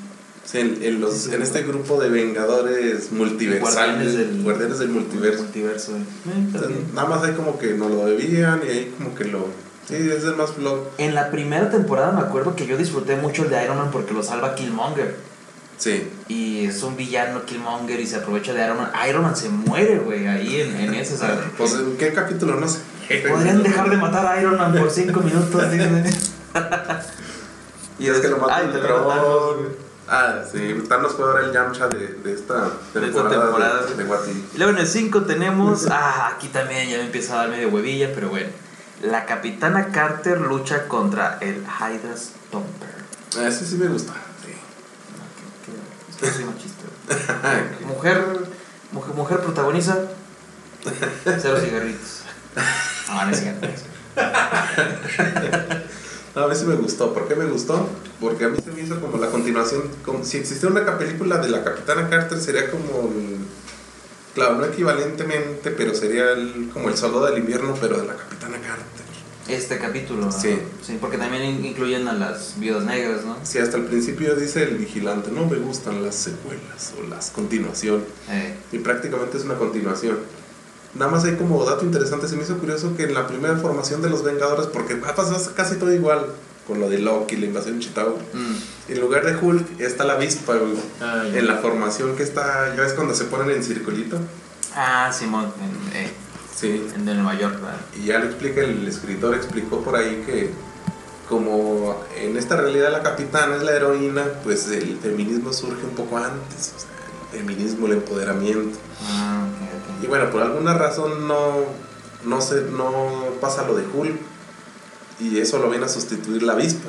Sí, 0.46 0.58
en, 0.58 0.82
en 0.82 1.00
los, 1.02 1.14
Sí, 1.14 1.34
en 1.36 1.44
este 1.44 1.62
grupo 1.62 2.02
de 2.02 2.10
Vengadores 2.10 3.12
multiversales, 3.12 3.72
Guardianes 4.08 4.18
del- 4.18 4.42
Guardianes 4.44 4.80
del 4.80 4.90
multiverso. 4.90 5.44
multiverso. 5.44 5.92
Eh, 5.96 6.00
está 6.26 6.32
Entonces, 6.58 6.78
nada 6.96 7.08
más 7.08 7.24
ahí 7.24 7.34
como 7.34 7.60
que 7.60 7.74
no 7.76 7.88
lo 7.88 8.06
debían 8.08 8.62
y 8.66 8.70
ahí 8.70 8.94
como 8.98 9.14
que 9.14 9.26
lo. 9.26 9.46
Sí, 9.88 9.96
es 9.96 10.24
el 10.24 10.36
más 10.38 10.56
blog. 10.58 10.80
En 10.98 11.14
la 11.14 11.30
primera 11.30 11.70
temporada 11.70 12.12
me 12.14 12.22
acuerdo 12.22 12.56
que 12.56 12.66
yo 12.66 12.78
disfruté 12.78 13.16
mucho 13.18 13.44
el 13.44 13.50
de 13.52 13.64
Iron 13.64 13.78
Man 13.78 13.90
porque 13.92 14.14
lo 14.14 14.24
salva 14.24 14.56
Killmonger. 14.56 15.18
Sí. 15.80 16.12
Y 16.28 16.66
es 16.66 16.84
un 16.84 16.96
villano 16.98 17.46
Killmonger 17.46 18.00
y 18.00 18.06
se 18.06 18.18
aprovecha 18.18 18.54
de 18.54 18.64
Iron 18.64 18.78
Man. 18.78 18.92
Iron 19.10 19.24
Man 19.24 19.36
se 19.36 19.48
muere, 19.50 19.98
güey, 20.00 20.28
ahí 20.28 20.62
en, 20.62 20.76
en 20.76 20.94
ese. 20.94 21.16
Pues, 21.58 21.74
¿en 21.74 21.98
qué 21.98 22.14
capítulo? 22.14 22.60
No 22.60 22.68
sé. 22.68 22.80
Podrían 23.30 23.64
dejar 23.64 23.90
de 23.90 23.98
matar 23.98 24.26
a 24.28 24.40
Iron 24.42 24.58
Man 24.58 24.74
por 24.76 24.92
5 24.92 25.20
minutos. 25.22 25.64
Y 27.98 28.08
es 28.10 28.20
que 28.20 28.28
lo 28.28 28.38
mata 28.38 28.58
Ay, 28.58 28.66
el 28.66 28.82
matan. 28.82 29.90
Ah, 30.12 30.42
sí. 30.52 30.84
Thanos 30.90 31.14
fue 31.14 31.26
ahora 31.26 31.46
el 31.46 31.54
Yamcha 31.54 31.88
de, 31.88 32.08
de 32.24 32.34
esta 32.34 32.56
De 32.94 33.08
esta 33.08 33.30
temporada. 33.30 33.44
temporada. 33.46 33.86
De, 33.86 33.96
de 33.96 34.04
What 34.04 34.28
If. 34.28 34.56
Y 34.56 34.58
luego 34.58 34.74
en 34.74 34.80
el 34.80 34.88
5 34.88 35.22
tenemos. 35.24 35.88
Ah, 35.90 36.34
aquí 36.36 36.48
también 36.50 36.90
ya 36.90 36.98
me 36.98 37.06
empieza 37.06 37.36
a 37.36 37.38
dar 37.38 37.50
medio 37.50 37.70
huevilla, 37.70 38.10
pero 38.14 38.30
bueno. 38.30 38.50
La 39.02 39.26
capitana 39.26 39.88
Carter 39.94 40.42
lucha 40.42 40.88
contra 40.88 41.38
el 41.42 41.58
Hydra 41.64 42.18
Stomper. 42.18 42.90
Ah, 43.38 43.48
Ese 43.48 43.66
sí 43.66 43.76
me 43.78 43.88
gusta. 43.88 44.14
No, 46.22 46.28
que 46.28 46.34
soy 46.34 46.46
machista. 46.46 46.84
Mujer, 47.88 48.24
mujer, 48.92 49.14
mujer 49.16 49.40
protagoniza. 49.40 49.98
Cero 51.24 51.58
cigarritos. 51.64 52.22
No, 53.08 53.26
no 53.26 53.32
es 53.32 53.40
cigarritos. 53.40 53.84
A 56.36 56.48
mí 56.48 56.56
sí 56.56 56.66
me 56.66 56.76
gustó. 56.76 57.14
¿Por 57.14 57.28
qué 57.28 57.36
me 57.36 57.46
gustó? 57.46 57.90
Porque 58.22 58.46
a 58.46 58.50
mí 58.50 58.60
se 58.64 58.72
me 58.72 58.82
hizo 58.82 59.02
como 59.02 59.18
la 59.18 59.28
continuación. 59.32 59.84
Como 60.06 60.24
si 60.24 60.38
existiera 60.38 60.74
una 60.74 60.98
película 60.98 61.38
de 61.40 61.50
la 61.50 61.64
Capitana 61.64 62.08
Carter, 62.10 62.40
sería 62.40 62.70
como. 62.70 63.10
el- 63.10 63.40
claro, 64.36 64.56
no 64.56 64.66
equivalentemente, 64.66 65.72
pero 65.72 65.94
sería 65.96 66.32
el- 66.32 66.70
como 66.72 66.90
el 66.90 66.96
soldado 66.98 67.26
del 67.26 67.40
invierno, 67.40 67.76
pero 67.82 67.98
de 67.98 68.06
la 68.08 68.16
Capitana 68.16 68.58
Carter. 68.58 68.99
Este 69.50 69.78
capítulo. 69.80 70.26
¿no? 70.28 70.32
Sí. 70.32 70.60
Sí, 70.86 70.98
porque 71.02 71.18
también 71.18 71.44
in- 71.44 71.66
incluyen 71.66 72.08
a 72.08 72.14
las 72.14 72.60
viudas 72.60 72.84
negras, 72.86 73.26
¿no? 73.26 73.36
Si 73.44 73.58
hasta 73.60 73.78
el 73.78 73.84
principio 73.86 74.36
dice 74.36 74.64
el 74.64 74.78
vigilante, 74.78 75.32
no 75.32 75.46
me 75.46 75.58
gustan 75.58 76.04
las 76.04 76.16
secuelas 76.16 76.94
o 77.00 77.08
las 77.10 77.32
continuación. 77.32 78.04
Eh, 78.30 78.56
Y 78.72 78.80
prácticamente 78.80 79.38
es 79.38 79.44
una 79.44 79.56
continuación. 79.56 80.20
Nada 80.96 81.12
más 81.12 81.24
hay 81.26 81.36
como 81.36 81.64
dato 81.66 81.86
interesante, 81.86 82.28
se 82.28 82.36
me 82.36 82.44
hizo 82.44 82.58
curioso 82.58 82.96
que 82.98 83.04
en 83.04 83.14
la 83.14 83.28
primera 83.28 83.56
formación 83.58 84.02
de 84.02 84.10
los 84.10 84.24
Vengadores, 84.24 84.68
porque 84.68 84.94
ha 85.06 85.16
pasado 85.16 85.40
casi 85.56 85.76
todo 85.76 85.94
igual, 85.94 86.26
con 86.68 86.80
lo 86.80 86.90
de 86.90 87.00
Loki, 87.00 87.36
la 87.38 87.46
invasión 87.48 87.80
de 87.80 87.86
Chicago, 87.86 88.18
mm. 88.34 88.92
en 88.94 89.00
lugar 89.02 89.26
de 89.26 89.36
Hulk 89.36 89.80
está 89.82 90.04
la 90.04 90.14
avispa, 90.14 90.56
güey. 90.56 90.74
Ah. 91.02 91.24
En 91.34 91.48
la 91.48 91.58
formación 91.58 92.16
que 92.16 92.24
está, 92.24 92.76
ya 92.76 92.82
ves 92.82 92.94
cuando 92.94 93.14
se 93.16 93.26
ponen 93.26 93.50
en 93.52 93.64
circulito. 93.64 94.18
Ah, 94.76 95.12
Simón, 95.12 95.46
eh, 95.94 96.10
Sí. 96.56 96.86
en 96.96 97.06
de 97.06 97.14
Nueva 97.16 97.36
York, 97.40 97.56
¿verdad? 97.56 97.78
Y 97.98 98.06
ya 98.06 98.20
lo 98.20 98.26
explica, 98.26 98.62
el 98.62 98.88
escritor 98.88 99.34
explicó 99.36 99.82
por 99.82 99.96
ahí 99.96 100.24
que 100.26 100.52
como 101.30 102.04
en 102.18 102.36
esta 102.38 102.58
realidad 102.58 102.92
la 102.92 103.04
capitana 103.04 103.56
es 103.56 103.64
la 103.64 103.72
heroína, 103.74 104.26
pues 104.44 104.68
el 104.70 104.98
feminismo 104.98 105.54
surge 105.54 105.84
un 105.86 105.92
poco 105.96 106.18
antes, 106.18 106.74
o 106.76 106.80
sea, 106.80 106.90
el 107.32 107.40
feminismo, 107.40 107.86
el 107.88 107.94
empoderamiento. 107.94 108.78
Ah, 109.08 109.46
ok, 109.48 110.02
Y 110.02 110.06
ok. 110.06 110.10
bueno, 110.10 110.32
por 110.32 110.42
alguna 110.42 110.74
razón 110.74 111.28
no, 111.28 111.66
no, 112.26 112.42
se, 112.42 112.62
no 112.64 113.26
pasa 113.40 113.64
lo 113.68 113.76
de 113.76 113.86
Hulk. 113.94 114.16
Y 115.22 115.38
eso 115.38 115.60
lo 115.60 115.70
viene 115.70 115.86
a 115.86 115.90
sustituir 115.90 116.42
la 116.44 116.54
avispa. 116.54 116.88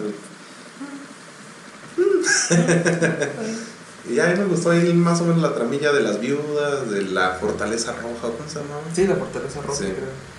y 4.09 4.19
a 4.19 4.27
mí 4.29 4.39
me 4.39 4.45
gustó 4.47 4.71
ahí 4.71 4.93
más 4.95 5.21
o 5.21 5.25
menos 5.25 5.43
la 5.43 5.55
tramilla 5.55 5.93
de 5.93 6.01
las 6.03 6.21
viudas, 6.21 6.91
de 6.91 7.03
la 7.03 7.31
fortaleza 7.41 7.93
roja, 7.93 8.35
¿cómo 8.37 8.49
se 8.49 8.61
llamaba? 8.61 8.83
Sí, 8.95 9.07
la 9.07 9.17
fortaleza 9.17 9.61
roja, 9.63 9.79
Sí. 9.79 9.85
creo. 9.85 10.31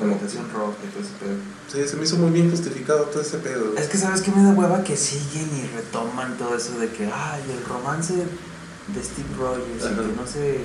La 0.00 0.06
habitación 0.14 0.48
roja 0.54 0.76
y 0.82 0.86
todo 0.88 1.02
ese 1.02 1.12
pedo. 1.20 1.36
Sí, 1.84 1.88
se 1.90 1.96
me 1.96 2.04
hizo 2.04 2.16
muy 2.16 2.30
bien 2.30 2.50
justificado 2.50 3.04
todo 3.04 3.20
ese 3.22 3.36
pedo. 3.38 3.76
Es 3.76 3.86
que 3.88 3.98
sabes 3.98 4.22
que 4.22 4.30
me 4.30 4.42
da 4.42 4.50
hueva 4.52 4.82
que 4.82 4.96
siguen 4.96 5.48
y 5.58 5.76
retoman 5.76 6.38
todo 6.38 6.56
eso 6.56 6.78
de 6.78 6.88
que, 6.88 7.04
ay, 7.12 7.42
el 7.52 7.64
romance 7.68 8.14
de 8.14 9.04
Steve 9.04 9.28
Rogers 9.38 9.66
y 9.84 9.94
que 9.94 10.16
no 10.20 10.26
se. 10.26 10.60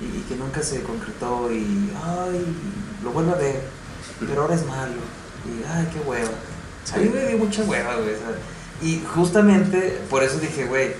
Y, 0.00 0.04
y 0.18 0.24
que 0.28 0.34
nunca 0.34 0.60
se 0.60 0.82
concretó 0.82 1.52
y, 1.52 1.92
ay, 2.04 2.44
lo 3.04 3.10
vuelvo 3.12 3.30
a 3.32 3.36
ver, 3.36 3.60
pero 4.26 4.42
ahora 4.42 4.56
es 4.56 4.66
malo. 4.66 4.94
Y, 5.46 5.62
ay, 5.70 5.88
qué 5.92 6.00
hueva. 6.00 6.30
A 6.92 6.96
mí 6.98 7.08
me 7.10 7.28
dio 7.28 7.38
mucha 7.38 7.62
hueva, 7.62 7.94
güey. 7.96 8.16
sea, 8.16 8.34
y 8.82 9.04
justamente 9.14 10.00
por 10.10 10.24
eso 10.24 10.38
dije, 10.40 10.64
güey, 10.66 10.94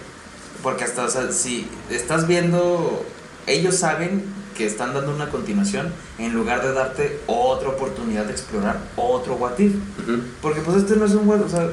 Porque 0.62 0.84
hasta, 0.84 1.04
o 1.04 1.08
sea, 1.10 1.30
si 1.32 1.68
estás 1.90 2.26
viendo, 2.26 3.04
ellos 3.46 3.76
saben 3.76 4.24
que 4.56 4.66
están 4.66 4.94
dando 4.94 5.12
una 5.14 5.28
continuación 5.30 5.92
en 6.18 6.32
lugar 6.32 6.62
de 6.62 6.72
darte 6.72 7.20
otra 7.26 7.70
oportunidad 7.70 8.24
de 8.24 8.32
explorar 8.32 8.78
otro 8.96 9.34
What 9.34 9.58
If. 9.58 9.74
Ujú. 9.74 10.20
Porque 10.40 10.60
pues 10.60 10.76
este 10.78 10.96
no 10.96 11.04
es 11.06 11.12
un 11.12 11.28
What 11.28 11.40
o 11.42 11.48
sea, 11.48 11.68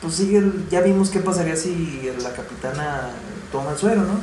pues 0.00 0.14
sigue, 0.14 0.42
ya 0.70 0.80
vimos 0.80 1.10
qué 1.10 1.20
pasaría 1.20 1.54
si 1.56 2.10
la 2.22 2.32
capitana 2.32 3.10
toma 3.52 3.70
el 3.72 3.78
suero, 3.78 4.00
¿no? 4.02 4.20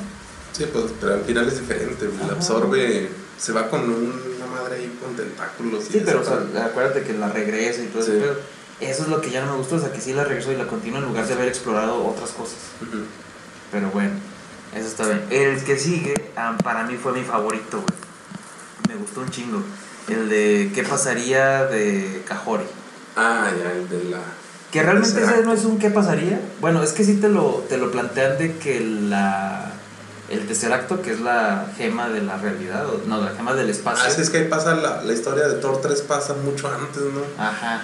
Sí, 0.52 0.66
pues, 0.74 0.86
pero 1.00 1.14
al 1.14 1.22
final 1.22 1.48
es 1.48 1.60
diferente. 1.60 2.10
La 2.28 2.34
absorbe, 2.34 3.10
se 3.38 3.54
va 3.54 3.70
con 3.70 3.82
una 3.90 4.46
madre 4.54 4.76
ahí 4.76 4.98
con 5.02 5.16
tentáculos. 5.16 5.86
y 5.90 5.94
Sí, 5.94 6.02
pero 6.04 6.20
o 6.20 6.22
eso. 6.22 6.38
sea, 6.52 6.66
acuérdate 6.66 7.04
que 7.04 7.14
la 7.14 7.30
regresa 7.30 7.82
y 7.82 7.88
todo 7.88 8.04
Sí. 8.04 8.12
pedo. 8.12 8.36
Eso 8.82 9.04
es 9.04 9.10
lo 9.10 9.22
que 9.22 9.30
ya 9.32 9.46
no 9.46 9.52
me 9.54 9.58
gustó, 9.58 9.76
o 9.76 9.80
sea, 9.80 9.92
que 9.94 10.02
sí 10.02 10.14
la 10.14 10.24
regresó 10.26 10.52
y 10.52 10.58
la 10.58 10.68
continúa 10.68 11.00
en 11.00 11.06
lugar 11.06 11.26
de 11.28 11.34
haber 11.34 11.48
explorado 11.48 12.06
otras 12.06 12.32
cosas. 12.32 12.58
Ujú. 12.82 13.04
Pero 13.72 13.90
bueno, 13.92 14.12
eso 14.76 14.88
está 14.88 15.06
bien. 15.06 15.26
El 15.30 15.64
que 15.64 15.78
sigue, 15.78 16.14
ah, 16.36 16.58
para 16.64 16.84
mí 16.84 16.96
fue 16.96 17.14
mi 17.14 17.24
favorito, 17.24 17.78
güey. 17.78 18.00
Me 18.90 18.96
gustó 18.96 19.22
un 19.22 19.30
chingo. 19.30 19.62
El 20.08 20.30
de 20.30 20.72
qué 20.74 20.84
pasaría 20.84 21.66
de 21.66 22.24
Cajori. 22.28 22.66
Ah, 23.16 23.52
ya, 23.58 23.72
el 23.72 23.90
de 23.90 24.10
la. 24.10 24.20
Que 24.72 24.84
realmente 24.84 25.22
ese 25.22 25.44
no 25.44 25.54
es 25.54 25.66
un 25.66 25.78
qué 25.80 25.90
pasaría. 25.90 26.40
Bueno, 26.62 26.84
es 26.84 26.94
que 26.94 27.04
sí 27.04 27.16
te 27.16 27.30
lo, 27.30 27.66
te 27.70 27.78
lo 27.78 27.92
plantean 27.92 28.38
de 28.38 28.58
que 28.58 28.80
la 28.80 29.74
el 30.30 30.46
Tesseracto, 30.48 31.02
que 31.02 31.12
es 31.12 31.20
la 31.20 31.72
gema 31.78 32.10
de 32.10 32.22
la 32.22 32.38
realidad, 32.38 32.88
o, 32.88 33.02
no, 33.08 33.22
la 33.22 33.32
gema 33.32 33.54
del 33.56 33.70
espacio. 33.70 34.04
Ah, 34.06 34.12
sí, 34.12 34.22
es 34.22 34.30
que 34.30 34.38
ahí 34.38 34.48
pasa 34.48 34.76
la, 34.76 35.02
la 35.04 35.14
historia 35.14 35.48
de 35.48 35.56
Thor 35.56 35.82
3 35.82 36.02
pasa 36.02 36.36
mucho 36.36 36.68
antes, 36.68 37.02
¿no? 37.02 37.44
Ajá. 37.44 37.84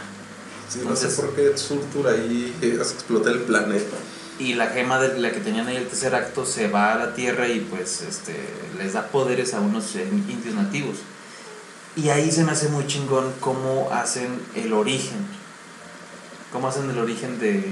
Sí, 0.70 0.82
no 0.84 0.96
sé 0.96 1.08
por 1.10 1.34
qué 1.36 1.58
Surtur 1.58 2.08
ahí 2.08 2.56
hace 2.82 2.94
explotar 2.94 3.34
el 3.34 3.42
planeta. 3.42 3.98
Y 4.38 4.54
la 4.56 4.68
gema 4.68 5.00
de 5.00 5.18
la 5.20 5.32
que 5.32 5.40
tenían 5.40 5.68
ahí 5.68 5.78
el 5.78 5.88
tercer 5.88 6.14
acto 6.14 6.46
se 6.46 6.68
va 6.68 6.94
a 6.94 6.98
la 6.98 7.14
tierra 7.16 7.48
y 7.48 7.62
pues 7.62 8.02
este 8.02 8.36
les 8.78 8.94
da 8.94 9.08
poderes 9.08 9.54
a 9.54 9.62
unos 9.62 9.96
indios 9.96 10.56
nativos. 10.56 10.98
Y 11.96 12.10
ahí 12.10 12.30
se 12.32 12.44
me 12.44 12.52
hace 12.52 12.68
muy 12.68 12.86
chingón 12.88 13.32
cómo 13.40 13.90
hacen 13.92 14.40
el 14.56 14.74
origen. 14.74 15.20
Cómo 16.52 16.68
hacen 16.68 16.90
el 16.90 17.00
origen 17.00 17.40
de 17.40 17.64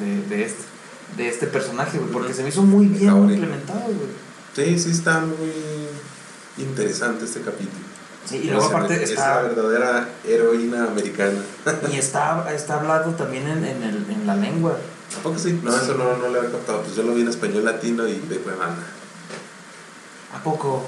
de, 0.00 0.22
de 0.28 0.44
este 0.44 0.74
de 1.16 1.28
este 1.28 1.46
personaje, 1.46 1.98
güey, 1.98 2.10
porque 2.10 2.34
se 2.34 2.42
me 2.42 2.48
hizo 2.48 2.62
muy 2.62 2.86
bien 2.86 3.16
implementado, 3.16 3.84
güey. 3.84 4.24
Sí, 4.54 4.78
sí, 4.78 4.90
está 4.90 5.20
muy 5.20 5.52
interesante 6.58 7.24
este 7.24 7.40
capítulo. 7.40 7.84
Sí, 8.24 8.38
y 8.38 8.50
luego 8.50 8.64
aparte 8.64 9.02
es 9.02 9.10
está 9.10 9.42
la 9.42 9.48
verdadera 9.48 10.08
heroína 10.26 10.84
americana. 10.84 11.40
y 11.92 11.96
está 11.96 12.52
está 12.54 12.80
hablado 12.80 13.12
también 13.12 13.46
en, 13.46 13.64
en, 13.64 13.82
el, 13.82 14.06
en 14.10 14.26
la 14.26 14.36
lengua. 14.36 14.78
¿A 15.18 15.22
poco 15.22 15.38
sí? 15.38 15.58
No, 15.62 15.74
eso 15.76 15.94
no, 15.94 16.16
no 16.16 16.28
lo 16.28 16.38
había 16.38 16.50
captado. 16.50 16.82
Pues 16.82 16.96
yo 16.96 17.02
lo 17.02 17.14
vi 17.14 17.22
en 17.22 17.28
español 17.28 17.64
latino 17.64 18.06
y 18.08 18.18
de 18.18 18.36
Cuevana. 18.38 18.76
¿A 20.34 20.42
poco? 20.42 20.84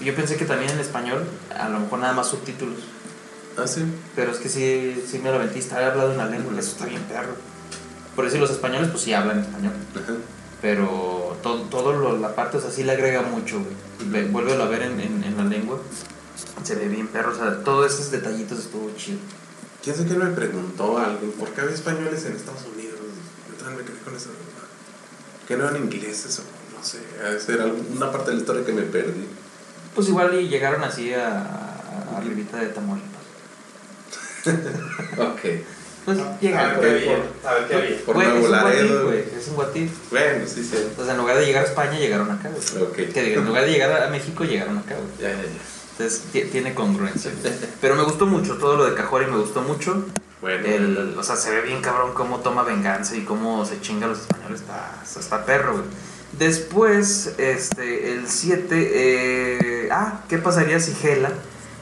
Yo 0.00 0.14
pensé 0.14 0.36
que 0.36 0.44
también 0.46 0.70
en 0.72 0.80
español, 0.80 1.24
a 1.56 1.68
lo 1.68 1.80
mejor 1.80 1.98
nada 2.00 2.12
más 2.12 2.28
subtítulos. 2.28 2.78
Ah, 3.56 3.66
sí. 3.66 3.82
Pero 4.16 4.32
es 4.32 4.38
que 4.38 4.48
sí, 4.48 5.04
sí 5.06 5.18
me 5.18 5.28
lo 5.30 5.36
aventí, 5.36 5.58
está 5.58 5.86
hablado 5.86 6.12
en 6.12 6.18
la 6.18 6.26
lengua, 6.26 6.52
eso 6.58 6.70
está 6.72 6.86
bien 6.86 7.02
perro. 7.02 7.34
Por 8.16 8.26
eso 8.26 8.38
los 8.38 8.50
españoles, 8.50 8.88
pues 8.90 9.02
sí 9.02 9.12
hablan 9.12 9.40
español. 9.40 9.72
Ajá. 9.94 10.14
Pero 10.62 11.36
todo, 11.42 11.62
todo 11.62 11.92
lo, 11.92 12.18
la 12.18 12.34
parte, 12.34 12.56
o 12.56 12.60
sea, 12.60 12.70
sí 12.70 12.82
le 12.84 12.92
agrega 12.92 13.22
mucho, 13.22 13.60
güey. 13.60 14.10
Ve- 14.10 14.28
Vuélvelo 14.30 14.62
a 14.62 14.68
ver 14.68 14.82
en, 14.82 15.00
en, 15.00 15.24
en 15.24 15.36
la 15.36 15.44
lengua. 15.44 15.78
Se 16.64 16.74
ve 16.76 16.88
bien 16.88 17.08
perro, 17.08 17.32
o 17.32 17.34
sea, 17.36 17.62
todos 17.64 17.92
esos 17.92 18.10
detallitos 18.10 18.58
estuvo 18.60 18.90
chido. 18.96 19.18
¿Quién 19.82 19.96
sé 19.96 20.04
que 20.06 20.14
me 20.14 20.26
preguntó 20.30 20.98
a 20.98 21.06
alguien 21.06 21.32
por 21.32 21.48
qué 21.50 21.60
había 21.62 21.74
españoles 21.74 22.24
en 22.24 22.36
Estados 22.36 22.62
Unidos? 22.72 22.81
Me 23.70 23.82
quedé 23.84 23.98
con 24.04 24.14
eso. 24.16 24.30
Que 25.48 25.56
no 25.56 25.64
eran 25.68 25.76
ingleses 25.82 26.38
o 26.38 26.42
no 26.78 26.84
sé. 26.84 26.98
Esa 27.36 27.52
era 27.52 27.64
una 27.66 28.10
parte 28.12 28.30
de 28.30 28.36
la 28.36 28.40
historia 28.42 28.64
que 28.64 28.72
me 28.72 28.82
perdí. 28.82 29.26
Pues 29.94 30.08
igual 30.08 30.34
y 30.40 30.48
llegaron 30.48 30.82
así 30.84 31.12
a, 31.12 31.28
a, 31.42 32.16
a 32.16 32.20
Rivita 32.20 32.56
de 32.58 32.66
Tamaulipas. 32.68 33.10
Ok. 35.18 35.40
Pues 36.04 36.18
A 36.18 36.36
llegaron. 36.40 36.80
ver 36.80 37.02
qué 37.04 37.10
había. 37.10 37.22
A 37.50 37.54
ver 37.54 37.68
qué 37.68 37.74
había. 37.76 38.04
Por 38.04 38.20
es 38.22 38.28
Nuevo 38.28 38.48
Laredo. 38.48 39.06
güey, 39.06 39.18
es 39.20 39.48
un 39.48 39.54
guatif. 39.54 39.90
Bueno, 40.10 40.44
sí, 40.46 40.64
sí. 40.64 40.76
Entonces 40.76 41.12
en 41.12 41.16
lugar 41.18 41.36
de 41.38 41.46
llegar 41.46 41.64
a 41.64 41.68
España, 41.68 41.96
llegaron 41.98 42.30
acá, 42.30 42.48
güey. 42.50 42.82
Ok. 42.82 43.12
Que 43.12 43.22
diga, 43.22 43.40
en 43.40 43.46
lugar 43.46 43.64
de 43.64 43.70
llegar 43.70 44.02
a 44.02 44.08
México, 44.08 44.42
llegaron 44.44 44.78
acá, 44.78 44.96
güey. 44.96 45.08
Ya, 45.20 45.36
ya, 45.36 45.42
ya. 45.44 45.48
Entonces 45.92 46.22
ti- 46.32 46.44
tiene 46.50 46.74
congruencia. 46.74 47.30
Pero 47.80 47.94
me 47.94 48.02
gustó 48.02 48.26
mucho 48.26 48.56
todo 48.56 48.76
lo 48.76 48.84
de 48.86 48.94
Cajori, 48.94 49.26
me 49.26 49.36
gustó 49.36 49.62
mucho. 49.62 50.04
Bueno, 50.42 50.66
El, 50.66 51.16
o 51.16 51.22
sea, 51.22 51.36
se 51.36 51.50
ve 51.52 51.60
bien 51.62 51.80
cabrón 51.80 52.14
cómo 52.14 52.40
toma 52.40 52.64
venganza 52.64 53.16
y 53.16 53.20
cómo 53.20 53.64
se 53.64 53.80
chinga 53.80 54.06
a 54.06 54.08
los 54.08 54.22
españoles. 54.22 54.60
Está, 54.60 55.00
está, 55.20 55.46
perro, 55.46 55.74
güey. 55.74 55.84
Después, 56.36 57.34
este, 57.38 58.12
el 58.12 58.26
7. 58.26 59.88
ah, 59.92 60.24
¿qué 60.28 60.38
pasaría 60.38 60.80
si 60.80 60.94
Gela? 60.94 61.30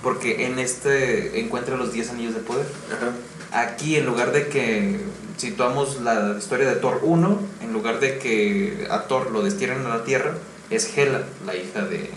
Porque 0.02 0.44
en 0.44 0.58
este 0.58 1.40
encuentra 1.40 1.78
los 1.78 1.94
10 1.94 2.10
anillos 2.10 2.34
de 2.34 2.40
poder. 2.40 2.66
Ajá. 2.92 3.62
Aquí, 3.62 3.96
en 3.96 4.04
lugar 4.04 4.30
de 4.32 4.48
que 4.48 5.00
situamos 5.38 6.02
la 6.02 6.36
historia 6.38 6.68
de 6.68 6.76
Thor 6.76 7.00
1, 7.02 7.40
en 7.62 7.72
lugar 7.72 7.98
de 7.98 8.18
que 8.18 8.86
a 8.90 9.04
Thor 9.04 9.30
lo 9.30 9.42
destierren 9.42 9.86
a 9.86 9.88
la 9.88 10.04
tierra, 10.04 10.34
es 10.68 10.98
Hela, 10.98 11.22
la 11.46 11.56
hija 11.56 11.80
de, 11.86 12.10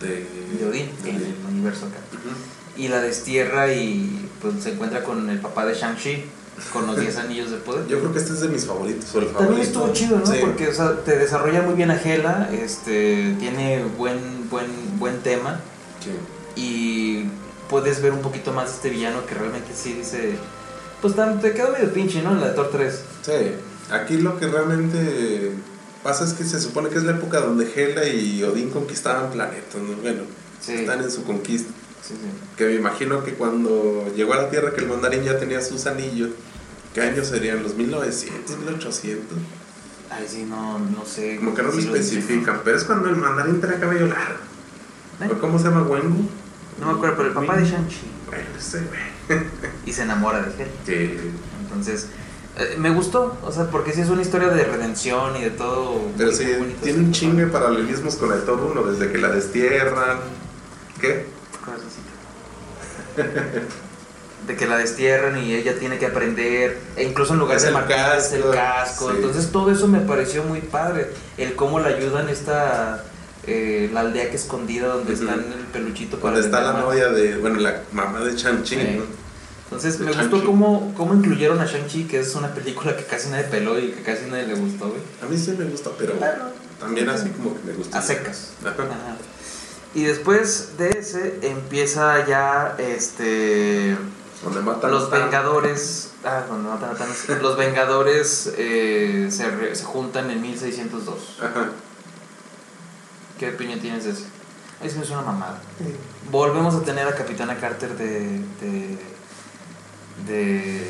De, 0.00 0.26
de 0.58 0.68
Odín, 0.68 0.90
en 1.04 1.14
el 1.14 1.36
universo 1.48 1.86
acá. 1.86 1.98
Y 2.76 2.88
la 2.88 3.00
destierra 3.00 3.72
y 3.72 4.29
pues 4.40 4.62
se 4.62 4.72
encuentra 4.72 5.02
con 5.02 5.28
el 5.30 5.38
papá 5.40 5.66
de 5.66 5.74
Shang-Chi, 5.74 6.24
con 6.72 6.86
los 6.86 6.98
10 6.98 7.16
anillos 7.24 7.50
de 7.50 7.58
poder. 7.58 7.86
Yo 7.86 7.98
creo 8.00 8.12
que 8.12 8.18
este 8.18 8.32
es 8.32 8.40
de 8.40 8.48
mis 8.48 8.64
favoritos. 8.66 9.04
El 9.06 9.10
favorito. 9.26 9.38
También 9.38 9.62
estuvo 9.62 9.92
chido, 9.92 10.18
¿no? 10.18 10.26
Sí. 10.26 10.38
Porque 10.40 10.68
o 10.68 10.74
sea, 10.74 10.96
te 11.04 11.16
desarrolla 11.18 11.62
muy 11.62 11.74
bien 11.74 11.90
a 11.90 12.00
Hela, 12.00 12.48
este, 12.52 13.34
tiene 13.38 13.84
buen, 13.96 14.48
buen, 14.50 14.66
buen 14.98 15.20
tema 15.20 15.60
Sí. 16.02 16.10
y 16.56 17.24
puedes 17.68 18.00
ver 18.02 18.12
un 18.12 18.20
poquito 18.20 18.52
más 18.52 18.68
de 18.70 18.74
este 18.76 18.90
villano 18.90 19.24
que 19.26 19.34
realmente 19.34 19.68
sí 19.74 19.92
dice, 19.92 20.36
pues 21.00 21.14
te 21.40 21.52
quedó 21.52 21.70
medio 21.72 21.92
pinche, 21.92 22.22
¿no? 22.22 22.32
En 22.32 22.40
la 22.40 22.48
de 22.48 22.54
Thor 22.54 22.70
3. 22.72 23.00
Sí, 23.22 23.32
aquí 23.92 24.16
lo 24.18 24.38
que 24.38 24.46
realmente 24.48 25.52
pasa 26.02 26.24
es 26.24 26.32
que 26.32 26.44
se 26.44 26.60
supone 26.60 26.88
que 26.88 26.96
es 26.98 27.04
la 27.04 27.12
época 27.12 27.40
donde 27.40 27.70
Hela 27.74 28.06
y 28.08 28.42
Odín 28.42 28.70
conquistaban 28.70 29.30
planetas, 29.30 29.80
¿no? 29.80 29.96
Bueno, 30.02 30.22
Sí. 30.60 30.72
están 30.74 31.02
en 31.02 31.10
su 31.10 31.24
conquista. 31.24 31.70
Sí, 32.02 32.14
sí. 32.14 32.30
Que 32.56 32.66
me 32.66 32.74
imagino 32.74 33.22
que 33.22 33.34
cuando 33.34 34.12
llegó 34.14 34.34
a 34.34 34.36
la 34.36 34.50
Tierra 34.50 34.72
que 34.72 34.80
el 34.80 34.88
mandarín 34.88 35.22
ya 35.22 35.38
tenía 35.38 35.60
sus 35.60 35.86
anillos, 35.86 36.30
¿qué 36.94 37.02
años 37.02 37.28
serían? 37.28 37.62
¿Los 37.62 37.74
1900, 37.74 38.58
1800? 38.58 39.38
Ay, 40.10 40.26
sí, 40.28 40.44
no, 40.44 40.78
no 40.78 41.04
sé. 41.04 41.36
Como 41.36 41.54
que 41.54 41.62
no 41.62 41.70
lo 41.70 41.78
especifican, 41.78 42.62
pero 42.64 42.76
es 42.76 42.84
cuando 42.84 43.08
el 43.08 43.16
mandarín 43.16 43.60
tenía 43.60 43.78
cabello 43.78 44.06
largo. 44.06 44.38
¿Eh? 45.20 45.28
¿O 45.30 45.38
¿Cómo 45.38 45.58
se 45.58 45.64
llama? 45.64 45.82
¿Wengu? 45.82 46.28
No 46.80 46.86
me 46.86 46.92
acuerdo, 46.92 47.16
pero 47.16 47.28
el 47.28 47.34
papá 47.34 47.56
de 47.56 47.64
Shang-Chi. 47.64 48.00
Bueno, 48.26 48.44
ese 48.58 48.80
güey. 48.80 49.40
Y 49.86 49.92
se 49.92 50.02
enamora 50.02 50.42
de 50.42 50.62
él. 50.62 50.70
Sí. 50.84 51.30
Entonces, 51.62 52.08
eh, 52.58 52.76
me 52.78 52.90
gustó, 52.90 53.38
o 53.42 53.52
sea, 53.52 53.70
porque 53.70 53.92
sí 53.92 54.00
es 54.00 54.08
una 54.08 54.22
historia 54.22 54.48
de 54.48 54.64
redención 54.64 55.36
y 55.36 55.42
de 55.42 55.50
todo. 55.50 56.00
Pero 56.18 56.32
sí, 56.32 56.46
tiene 56.82 56.98
un 56.98 57.12
chingo 57.12 57.38
de 57.38 57.46
paralelismos 57.46 58.16
con 58.16 58.32
el 58.32 58.42
Thor 58.42 58.60
1, 58.60 58.82
desde 58.82 59.12
que 59.12 59.18
la 59.18 59.30
destierran. 59.30 60.18
¿Qué? 61.00 61.26
De 64.46 64.56
que 64.56 64.66
la 64.66 64.78
destierran 64.78 65.36
y 65.38 65.52
ella 65.54 65.78
tiene 65.78 65.98
que 65.98 66.06
aprender, 66.06 66.78
e 66.96 67.04
incluso 67.04 67.34
en 67.34 67.40
lugar 67.40 67.56
Es 67.58 67.62
de 67.62 67.68
el 67.68 67.74
marcarse 67.74 68.36
el 68.36 68.42
casco, 68.44 68.54
casco. 68.54 69.10
sí. 69.10 69.16
Entonces, 69.16 69.52
todo 69.52 69.70
eso 69.70 69.86
me 69.86 70.00
pareció 70.00 70.42
muy 70.44 70.60
padre. 70.60 71.10
El 71.36 71.54
cómo 71.54 71.78
la 71.78 71.88
ayudan 71.88 72.28
esta. 72.28 73.04
eh, 73.46 73.88
la 73.92 74.00
aldea 74.00 74.28
que 74.30 74.36
escondida 74.36 74.88
donde 74.88 75.14
Ujú. 75.14 75.22
está 75.22 75.34
en 75.34 75.52
el 75.52 75.64
peluchito 75.72 76.18
Donde 76.18 76.40
está 76.40 76.60
la 76.60 76.72
novia 76.74 77.08
de, 77.08 77.38
bueno, 77.38 77.58
la 77.60 77.80
mamá 77.90 78.20
de 78.20 78.36
Chan-Chi, 78.36 78.74
Sí. 78.76 78.96
¿no? 78.98 79.04
Entonces 79.64 79.98
De 79.98 80.04
me 80.04 80.12
gustó 80.12 80.44
cómo, 80.44 80.92
cómo 80.96 81.14
incluyeron 81.14 81.58
a 81.60 81.64
Shang-Chi, 81.64 82.04
que 82.04 82.20
es 82.20 82.34
una 82.34 82.52
película 82.54 82.94
que 82.96 83.04
casi 83.04 83.30
nadie 83.30 83.44
peló 83.44 83.78
y 83.78 83.92
que 83.92 84.02
casi 84.02 84.26
nadie 84.30 84.46
le 84.46 84.54
gustó, 84.54 84.88
güey. 84.90 85.00
A 85.22 85.26
mí 85.26 85.38
sí 85.38 85.54
me 85.58 85.64
gusta, 85.64 85.90
pero 85.98 86.14
también 86.78 87.08
así 87.08 87.30
como 87.30 87.54
que 87.54 87.60
me 87.66 87.72
gusta. 87.72 87.98
A 87.98 88.02
secas. 88.02 88.50
Ajá. 88.62 88.70
Ajá. 88.82 89.16
Y 89.94 90.04
después 90.04 90.76
de 90.78 90.90
ese 90.90 91.40
empieza 91.42 92.24
ya 92.26 92.76
este 92.78 93.96
Donde 94.44 94.60
matan 94.60 94.90
los. 94.92 95.10
Vengadores. 95.10 96.12
Ah, 96.24 96.44
donde 96.48 96.68
matan 96.68 96.90
a 96.90 96.94
Thanos. 96.94 97.28
Los 97.42 97.56
Vengadores 97.56 98.52
eh, 98.56 99.28
se, 99.30 99.50
re- 99.50 99.74
se 99.74 99.84
juntan 99.84 100.30
en 100.30 100.40
1602. 100.42 101.38
Ajá. 101.40 101.70
¿Qué 103.38 103.48
opinión 103.50 103.80
tienes 103.80 104.04
de 104.04 104.10
eso? 104.10 104.24
Es 104.82 104.94
que 104.94 105.00
es 105.00 105.10
una 105.10 105.22
mamada. 105.22 105.60
Volvemos 106.30 106.74
a 106.74 106.82
tener 106.82 107.06
a 107.08 107.14
Capitana 107.14 107.56
Carter 107.58 107.96
de. 107.96 108.40
de. 108.60 108.98
de 110.26 110.88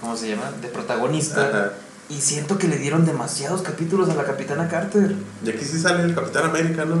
¿Cómo 0.00 0.16
se 0.16 0.28
llama? 0.28 0.50
De 0.62 0.68
protagonista. 0.68 1.48
Ajá. 1.48 1.72
Y 2.08 2.20
siento 2.20 2.58
que 2.58 2.66
le 2.68 2.76
dieron 2.78 3.04
demasiados 3.06 3.62
capítulos 3.62 4.08
a 4.08 4.14
la 4.14 4.24
Capitana 4.24 4.68
Carter. 4.68 5.14
Y 5.44 5.50
aquí 5.50 5.64
sí 5.64 5.78
sale 5.78 6.02
el 6.04 6.14
Capitán 6.14 6.44
América, 6.44 6.84
¿no? 6.84 6.96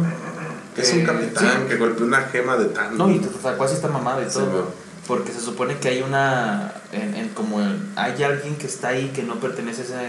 Que 0.74 0.82
es 0.82 0.92
Eh, 0.92 0.98
un 1.00 1.04
capitán 1.06 1.44
sí. 1.62 1.68
que 1.68 1.76
golpeó 1.76 2.06
una 2.06 2.22
gema 2.22 2.56
de 2.56 2.66
Thanos. 2.66 2.96
No, 2.98 3.10
y 3.10 3.18
te 3.18 3.28
sacó 3.40 3.64
así 3.64 3.74
esta 3.74 3.88
mamada 3.88 4.22
y 4.22 4.28
todo. 4.30 4.72
porque 5.06 5.32
se 5.32 5.40
supone 5.40 5.76
que 5.78 5.88
hay 5.88 6.02
una, 6.02 6.72
en, 6.92 7.16
en 7.16 7.28
como 7.30 7.60
el- 7.60 7.80
hay 7.96 8.22
alguien 8.22 8.54
que 8.56 8.66
está 8.68 8.88
ahí 8.88 9.10
que 9.12 9.24
no 9.24 9.40
pertenece 9.40 9.82
a 9.82 9.84
esa 9.84 10.00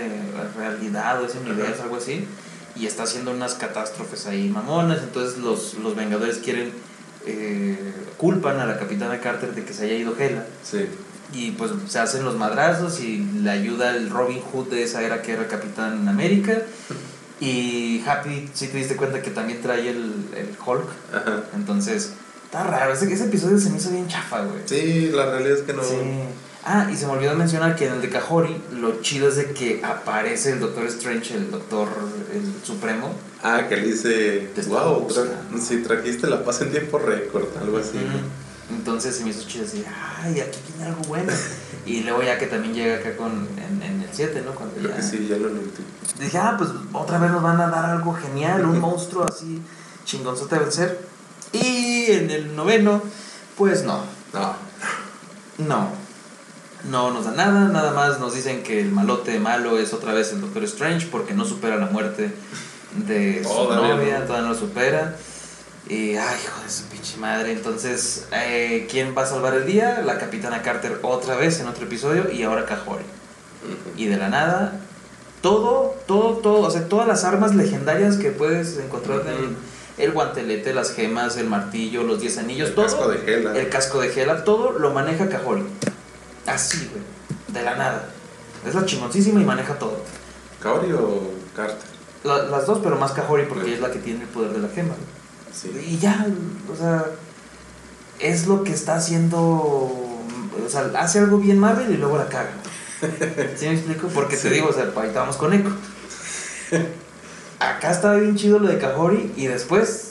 realidad 0.55 1.19
o 1.21 1.25
ese 1.25 1.39
universo, 1.39 1.81
algo 1.83 1.95
así, 1.95 2.27
y 2.75 2.85
está 2.85 3.03
haciendo 3.03 3.31
unas 3.31 3.55
catástrofes 3.55 4.27
ahí 4.27 4.47
mamonas, 4.49 4.99
entonces 5.01 5.39
los, 5.39 5.73
los 5.75 5.95
Vengadores 5.95 6.37
quieren, 6.37 6.71
eh, 7.25 7.93
culpan 8.17 8.59
a 8.59 8.65
la 8.67 8.77
Capitana 8.77 9.19
Carter 9.19 9.55
de 9.55 9.63
que 9.65 9.73
se 9.73 9.85
haya 9.85 9.95
ido 9.95 10.15
Hela, 10.19 10.45
Sí. 10.63 10.85
y 11.33 11.51
pues 11.51 11.71
se 11.87 11.97
hacen 11.97 12.23
los 12.23 12.35
madrazos 12.37 12.99
y 12.99 13.17
le 13.41 13.49
ayuda 13.49 13.95
el 13.95 14.09
Robin 14.11 14.39
Hood 14.41 14.67
de 14.67 14.83
esa 14.83 15.01
era 15.01 15.23
que 15.23 15.31
era 15.33 15.47
Capitán 15.47 16.07
América, 16.09 16.61
y 17.41 18.03
Happy, 18.07 18.49
si 18.53 18.67
te 18.67 18.77
diste 18.77 18.95
cuenta 18.95 19.21
que 19.21 19.31
también 19.31 19.61
trae 19.61 19.89
el, 19.89 20.29
el 20.35 20.55
Hulk, 20.65 20.87
Ajá. 21.13 21.43
entonces... 21.55 22.13
Está 22.45 22.63
raro, 22.63 22.93
ese, 22.93 23.11
ese 23.11 23.25
episodio 23.25 23.57
se 23.57 23.69
me 23.69 23.77
hizo 23.77 23.89
bien 23.91 24.07
chafa, 24.07 24.43
güey. 24.43 24.61
Sí, 24.65 25.09
la 25.13 25.25
realidad 25.25 25.57
es 25.57 25.63
que 25.63 25.73
no. 25.73 25.81
Sí. 25.81 25.95
Ah, 26.63 26.87
y 26.91 26.95
se 26.95 27.07
me 27.07 27.13
olvidó 27.13 27.33
mencionar 27.35 27.75
que 27.75 27.87
en 27.87 27.93
el 27.93 28.01
de 28.01 28.09
Cajori 28.09 28.55
lo 28.73 29.01
chido 29.01 29.29
es 29.29 29.35
de 29.35 29.51
que 29.51 29.81
aparece 29.83 30.51
el 30.51 30.59
Doctor 30.59 30.85
Strange, 30.87 31.33
el 31.33 31.49
Doctor 31.49 31.87
el 32.31 32.53
Supremo. 32.63 33.15
Ah, 33.41 33.67
que 33.67 33.77
le 33.77 33.87
dice, 33.87 34.49
wow, 34.67 35.07
tra 35.07 35.23
buscando". 35.23 35.57
si 35.59 35.77
trajiste 35.77 36.27
la 36.27 36.43
paz 36.43 36.61
en 36.61 36.71
tiempo 36.71 36.99
récord, 36.99 37.47
algo 37.59 37.77
así. 37.77 37.97
Entonces 38.69 39.15
se 39.15 39.23
me 39.23 39.31
hizo 39.31 39.47
chido 39.47 39.65
así, 39.65 39.83
ay, 40.23 40.39
aquí 40.39 40.59
tiene 40.67 40.91
algo 40.91 41.01
bueno. 41.07 41.33
y 41.85 42.01
luego 42.01 42.21
ya 42.21 42.37
que 42.37 42.45
también 42.45 42.75
llega 42.75 42.97
acá 42.97 43.17
con, 43.17 43.47
en, 43.57 43.81
en 43.81 43.90
7, 44.13 44.41
¿no? 44.45 44.51
Cuando 44.51 44.75
Creo 44.75 44.89
ya... 44.89 44.95
que 44.95 45.01
sí, 45.01 45.27
ya 45.27 45.37
lo 45.37 45.49
noté. 45.49 45.83
Dije, 46.19 46.37
ah, 46.37 46.55
pues 46.57 46.69
otra 46.93 47.17
vez 47.17 47.31
nos 47.31 47.41
van 47.41 47.59
a 47.59 47.67
dar 47.67 47.85
algo 47.85 48.13
genial, 48.13 48.65
un 48.65 48.79
monstruo 48.79 49.25
así 49.25 49.61
chingonzote 50.05 50.55
a 50.55 50.59
vencer. 50.59 51.07
Y 51.51 52.11
en 52.11 52.31
el 52.31 52.55
noveno, 52.55 53.01
pues 53.57 53.83
no. 53.83 54.03
No. 54.33 54.55
No. 55.57 55.89
No 56.89 57.11
nos 57.11 57.25
da 57.25 57.31
nada, 57.31 57.67
nada 57.67 57.91
más 57.91 58.19
nos 58.19 58.33
dicen 58.33 58.63
que 58.63 58.81
el 58.81 58.91
malote 58.91 59.39
malo 59.39 59.77
es 59.77 59.93
otra 59.93 60.13
vez 60.13 60.31
el 60.33 60.41
Doctor 60.41 60.63
Strange 60.63 61.07
porque 61.11 61.33
no 61.33 61.45
supera 61.45 61.75
la 61.75 61.85
muerte 61.85 62.33
de 62.95 63.43
su 63.43 63.49
novia, 63.49 64.19
no. 64.19 64.25
todavía 64.25 64.47
no 64.47 64.53
lo 64.53 64.55
supera. 64.55 65.15
Y, 65.87 66.15
ay, 66.15 66.39
hijo 66.43 66.63
de 66.63 66.69
su 66.69 66.83
pinche 66.85 67.17
madre. 67.17 67.51
Entonces, 67.51 68.27
eh, 68.31 68.87
¿quién 68.89 69.13
va 69.15 69.23
a 69.23 69.25
salvar 69.25 69.53
el 69.55 69.65
día? 69.65 70.01
La 70.05 70.17
Capitana 70.17 70.61
Carter 70.61 70.99
otra 71.03 71.35
vez 71.35 71.59
en 71.59 71.67
otro 71.67 71.85
episodio 71.85 72.31
y 72.31 72.43
ahora 72.43 72.65
Cajori. 72.65 73.03
Y 73.97 74.05
de 74.07 74.17
la 74.17 74.29
nada, 74.29 74.79
todo, 75.41 75.95
todo, 76.07 76.37
todo, 76.37 76.61
o 76.67 76.71
sea, 76.71 76.87
todas 76.87 77.07
las 77.07 77.23
armas 77.23 77.55
legendarias 77.55 78.17
que 78.17 78.31
puedes 78.31 78.77
encontrar 78.77 79.21
en 79.27 79.55
el 79.97 80.11
guantelete, 80.11 80.73
las 80.73 80.91
gemas, 80.93 81.37
el 81.37 81.47
martillo, 81.47 82.03
los 82.03 82.19
10 82.21 82.37
anillos, 82.39 82.69
El 82.69 82.75
todo. 82.75 82.85
casco 82.85 83.07
de 83.09 83.33
Hela. 83.33 83.57
El 83.57 83.69
casco 83.69 83.99
de 83.99 84.11
Hela, 84.21 84.43
todo 84.43 84.71
lo 84.71 84.91
maneja 84.91 85.29
Cajori. 85.29 85.63
Así, 86.47 86.89
güey. 86.91 87.03
De 87.49 87.61
la 87.63 87.75
nada. 87.75 88.05
Es 88.65 88.73
la 88.75 88.85
chingoncísima 88.85 89.41
y 89.41 89.45
maneja 89.45 89.75
todo. 89.75 89.97
¿Kaori 90.61 90.91
o 90.93 91.31
Carter? 91.55 91.77
La- 92.23 92.43
las 92.43 92.65
dos, 92.67 92.79
pero 92.83 92.95
más 92.97 93.11
Cajori 93.11 93.45
porque 93.45 93.65
Sí. 93.65 93.73
es 93.73 93.81
la 93.81 93.91
que 93.91 93.99
tiene 93.99 94.21
el 94.21 94.27
poder 94.29 94.51
de 94.53 94.59
la 94.59 94.69
gema. 94.69 94.93
Sí. 95.53 95.69
Y 95.87 95.97
ya, 95.97 96.27
o 96.71 96.75
sea, 96.75 97.05
es 98.19 98.47
lo 98.47 98.63
que 98.63 98.71
está 98.73 98.95
haciendo. 98.95 99.39
O 99.41 100.69
sea, 100.69 100.91
hace 100.99 101.19
algo 101.19 101.37
bien 101.39 101.59
Marvel 101.59 101.91
y 101.91 101.97
luego 101.97 102.17
la 102.17 102.27
caga. 102.27 102.51
¿Sí 103.57 103.65
me 103.67 103.73
explico? 103.73 104.07
Porque 104.09 104.37
te 104.37 104.49
digo, 104.49 104.67
o 104.69 104.73
sea, 104.73 104.91
ahí 104.95 105.07
estábamos 105.07 105.37
con 105.37 105.53
Echo. 105.53 105.71
Acá 107.59 107.91
estaba 107.91 108.15
bien 108.15 108.35
chido 108.35 108.59
lo 108.59 108.67
de 108.67 108.77
Cajori 108.79 109.33
y 109.35 109.47
después. 109.47 110.07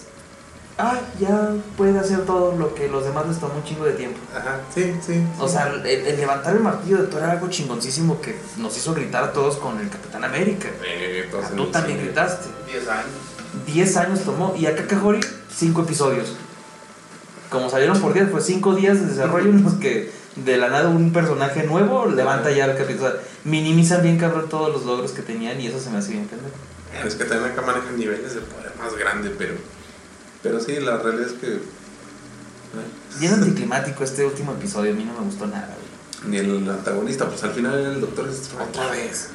Ah, 0.78 0.98
ya 1.18 1.52
puede 1.76 1.98
hacer 1.98 2.24
todo 2.24 2.56
lo 2.56 2.74
que 2.74 2.88
los 2.88 3.04
demás 3.04 3.26
les 3.28 3.38
tomó 3.38 3.54
un 3.56 3.64
chingo 3.64 3.84
de 3.84 3.92
tiempo. 3.92 4.18
Ajá, 4.34 4.60
sí, 4.74 4.94
sí. 5.04 5.22
O 5.38 5.46
sea, 5.46 5.66
el, 5.66 5.84
el 5.86 6.16
levantar 6.16 6.54
el 6.56 6.60
martillo 6.62 6.98
de 6.98 7.08
Thor 7.08 7.22
era 7.22 7.32
algo 7.32 7.48
chingoncísimo 7.50 8.20
que 8.22 8.38
nos 8.56 8.74
hizo 8.78 8.94
gritar 8.94 9.24
a 9.24 9.32
todos 9.32 9.58
con 9.58 9.78
el 9.78 9.90
Capitán 9.90 10.24
América. 10.24 10.68
Eh, 10.86 11.28
Ah, 11.34 11.50
Tú 11.54 11.66
sí. 11.66 11.70
también 11.72 11.98
gritaste. 11.98 12.48
10 12.72 12.88
años. 12.88 13.04
10 13.66 13.96
años 13.98 14.20
tomó. 14.20 14.54
Y 14.56 14.64
acá 14.66 14.86
Cajori, 14.86 15.20
5 15.54 15.82
episodios. 15.82 16.34
Como 17.50 17.68
salieron 17.68 18.00
por 18.00 18.14
días, 18.14 18.28
pues 18.30 18.46
5 18.46 18.74
días 18.76 19.00
de 19.00 19.06
desarrollo 19.06 19.50
en 19.50 19.62
los 19.64 19.74
que 19.74 20.10
de 20.36 20.56
la 20.56 20.68
nada 20.68 20.88
un 20.88 21.12
personaje 21.12 21.64
nuevo 21.64 22.06
levanta 22.06 22.50
ya 22.50 22.66
el 22.66 22.76
capítulo. 22.76 23.08
O 23.08 23.10
sea, 23.12 23.20
minimizan 23.44 24.02
bien 24.02 24.18
cabrón 24.18 24.48
todos 24.48 24.72
los 24.72 24.84
logros 24.84 25.12
que 25.12 25.22
tenían 25.22 25.60
y 25.60 25.66
eso 25.66 25.80
se 25.80 25.90
me 25.90 25.98
hace 25.98 26.12
bien 26.12 26.26
pendejo. 26.26 26.56
Es 27.04 27.14
que 27.14 27.24
también 27.24 27.52
acá 27.52 27.62
manejan 27.62 27.96
niveles 27.96 28.34
de 28.34 28.40
poder 28.40 28.72
más 28.76 28.94
grande, 28.96 29.34
pero. 29.36 29.54
Pero 30.42 30.60
sí, 30.60 30.78
la 30.80 30.96
realidad 30.98 31.28
es 31.28 31.32
que. 31.34 31.60
Bien 33.18 33.34
anticlimático 33.34 34.04
este 34.04 34.24
último 34.24 34.52
episodio, 34.52 34.92
a 34.92 34.94
mí 34.94 35.04
no 35.04 35.12
me 35.14 35.26
gustó 35.26 35.46
nada, 35.46 35.74
güey. 35.76 36.30
Ni 36.30 36.36
el 36.38 36.68
antagonista, 36.68 37.28
pues 37.28 37.42
al 37.42 37.50
final 37.50 37.74
el 37.78 38.00
doctor 38.00 38.28
es. 38.28 38.50
Otra 38.54 38.90
vez. 38.90 39.30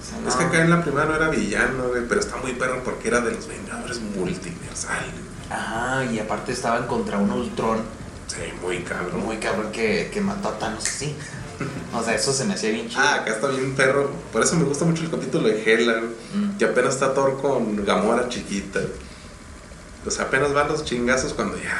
O 0.00 0.04
sea, 0.04 0.28
Es 0.28 0.34
que 0.34 0.44
acá 0.44 0.62
en 0.62 0.70
la 0.70 0.82
primera 0.82 1.06
no 1.06 1.14
era 1.14 1.28
villano, 1.28 1.88
güey, 1.88 2.02
pero 2.08 2.20
está 2.20 2.36
muy 2.36 2.52
perro 2.52 2.82
porque 2.84 3.08
era 3.08 3.20
de 3.20 3.32
los 3.32 3.46
Vengadores 3.46 4.00
multiversal. 4.00 5.04
Ajá, 5.48 6.04
y 6.04 6.18
aparte 6.18 6.52
estaban 6.52 6.86
contra 6.86 7.18
un 7.18 7.30
Ultron 7.30 7.80
Sí, 8.34 8.52
muy 8.62 8.78
cabrón. 8.82 9.24
muy 9.24 9.36
cabrón 9.38 9.70
que, 9.72 10.10
que 10.12 10.20
mató 10.20 10.48
a 10.48 10.58
Thanos 10.58 10.86
así. 10.86 11.14
O 11.94 12.02
sea, 12.02 12.14
eso 12.14 12.32
se 12.32 12.44
me 12.44 12.54
hacía 12.54 12.70
bien 12.70 12.88
chido. 12.88 13.00
Ah, 13.02 13.14
acá 13.16 13.32
está 13.32 13.48
bien 13.48 13.74
perro. 13.74 14.10
Por 14.32 14.42
eso 14.42 14.56
me 14.56 14.64
gusta 14.64 14.84
mucho 14.84 15.02
el 15.04 15.10
capítulo 15.10 15.48
de 15.48 15.62
Hela, 15.62 16.00
Mm. 16.34 16.56
que 16.56 16.64
apenas 16.64 16.94
está 16.94 17.12
Thor 17.14 17.40
con 17.42 17.84
Gamora 17.84 18.28
chiquita. 18.28 18.80
O 20.06 20.10
sea, 20.10 20.24
apenas 20.24 20.52
van 20.54 20.68
los 20.68 20.84
chingazos 20.84 21.34
cuando 21.34 21.56
ya 21.58 21.78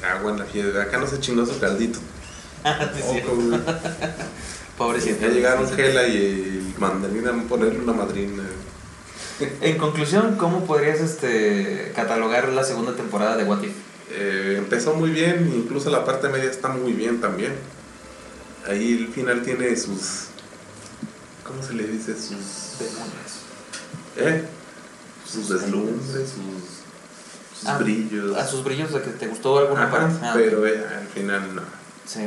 le 0.00 0.06
agua 0.06 0.32
en 0.32 0.38
la 0.40 0.44
fiebre. 0.44 0.82
Acá 0.82 0.98
no 0.98 1.06
se 1.06 1.20
chingó 1.20 1.46
su 1.46 1.58
caldito. 1.58 1.98
Ah, 2.66 2.90
sí. 2.94 3.20
Ojo. 3.26 3.58
Pobrecito. 4.78 5.20
Ya 5.20 5.28
llegaron 5.28 5.68
Hela 5.78 6.08
y 6.08 6.16
el 6.16 6.74
mandarín 6.78 7.28
a 7.28 7.32
ponerle 7.48 7.78
una 7.80 7.92
madrina. 7.92 8.42
En 9.60 9.76
conclusión, 9.76 10.36
¿cómo 10.36 10.64
podrías 10.64 11.00
este, 11.00 11.92
catalogar 11.94 12.48
la 12.48 12.64
segunda 12.64 12.94
temporada 12.96 13.36
de 13.36 13.44
What 13.44 13.62
If? 13.64 13.72
Eh, 14.10 14.54
empezó 14.58 14.94
muy 14.94 15.10
bien, 15.10 15.50
incluso 15.54 15.90
la 15.90 16.04
parte 16.04 16.28
media 16.28 16.50
está 16.50 16.68
muy 16.68 16.92
bien 16.92 17.20
también. 17.20 17.54
Ahí 18.68 18.92
el 18.98 19.08
final 19.12 19.42
tiene 19.42 19.74
sus. 19.76 20.26
¿Cómo 21.42 21.62
se 21.62 21.74
le 21.74 21.86
dice? 21.86 22.14
Sus. 22.14 22.78
Demonios. 22.78 23.32
¿Eh? 24.16 24.44
Sus 25.26 25.48
deslumbres, 25.48 26.02
sus. 26.30 27.58
sus 27.60 27.68
Ah, 27.68 27.78
brillos. 27.78 28.36
¿A 28.36 28.46
sus 28.46 28.62
brillos 28.64 28.92
de 28.92 29.02
que 29.02 29.10
te 29.10 29.26
gustó 29.26 29.58
alguna 29.58 29.84
Ajá, 29.84 29.90
parte? 29.90 30.14
Ah, 30.22 30.32
pero 30.34 30.66
eh, 30.66 30.84
al 31.00 31.08
final 31.08 31.54
no. 31.54 31.62
Sí. 32.06 32.20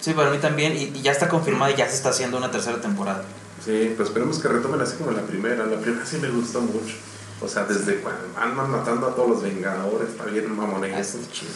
Sí, 0.00 0.12
para 0.14 0.30
mí 0.30 0.38
también. 0.38 0.76
Y, 0.76 0.84
y 0.96 1.02
ya 1.02 1.12
está 1.12 1.28
confirmada 1.28 1.70
y 1.70 1.76
ya 1.76 1.88
se 1.88 1.94
está 1.96 2.10
haciendo 2.10 2.36
una 2.36 2.50
tercera 2.50 2.80
temporada. 2.80 3.22
Sí, 3.64 3.94
pues 3.96 4.08
esperemos 4.08 4.38
que 4.40 4.48
retomen 4.48 4.80
así 4.80 4.96
como 4.96 5.12
la 5.12 5.22
primera. 5.22 5.64
La 5.66 5.78
primera 5.78 6.04
sí 6.04 6.18
me 6.18 6.28
gustó 6.30 6.60
mucho. 6.60 6.94
O 7.40 7.48
sea, 7.48 7.64
desde 7.64 7.96
cuando 8.00 8.20
andan 8.38 8.70
matando 8.70 9.08
a 9.08 9.14
todos 9.14 9.30
los 9.30 9.42
vengadores, 9.42 10.10
está 10.10 10.24
bien 10.26 10.46
Ah, 10.48 10.52
mamones. 10.54 11.14
está 11.14 11.32
chido. 11.32 11.50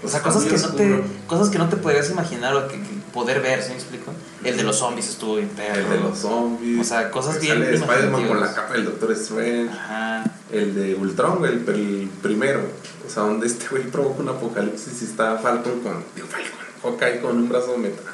O 0.00 0.06
sea, 0.08 0.22
cosas 0.22 0.44
que, 0.44 0.56
no 0.56 0.68
te, 0.74 1.02
cosas 1.26 1.50
que 1.50 1.58
no 1.58 1.68
te 1.68 1.76
podrías 1.76 2.08
imaginar 2.10 2.54
o 2.54 2.68
que, 2.68 2.76
que 2.76 2.88
poder 3.12 3.40
ver, 3.40 3.60
¿sí 3.62 3.70
me 3.70 3.74
explico? 3.74 4.12
El 4.44 4.56
de 4.56 4.62
los 4.62 4.76
zombies 4.76 5.08
estuvo 5.08 5.36
bien 5.36 5.48
perro. 5.48 5.74
El 5.74 5.88
de 5.90 5.98
los 5.98 6.18
zombies. 6.18 6.80
O 6.80 6.84
sea, 6.84 7.10
cosas 7.10 7.40
bien 7.40 7.54
Sale 7.58 7.74
Spider-Man 7.74 8.28
con 8.28 8.40
la 8.40 8.54
capa 8.54 8.74
del 8.74 8.84
Doctor 8.84 9.10
Strange. 9.12 9.68
Ajá. 9.70 10.24
El 10.52 10.76
de 10.76 10.94
Ultron, 10.94 11.44
el, 11.44 11.68
el 11.68 12.08
primero. 12.22 12.60
O 13.04 13.10
sea, 13.10 13.24
donde 13.24 13.48
este 13.48 13.66
güey 13.68 13.84
provoca 13.90 14.22
un 14.22 14.28
apocalipsis 14.28 15.02
y 15.02 15.04
está 15.06 15.36
Falcon 15.38 15.80
con. 15.80 16.04
Digo, 16.14 16.28
Falcon. 16.28 16.58
Hawkeye 16.84 17.20
con 17.20 17.36
un 17.36 17.48
brazo 17.48 17.72
de 17.72 17.78
metal. 17.78 18.04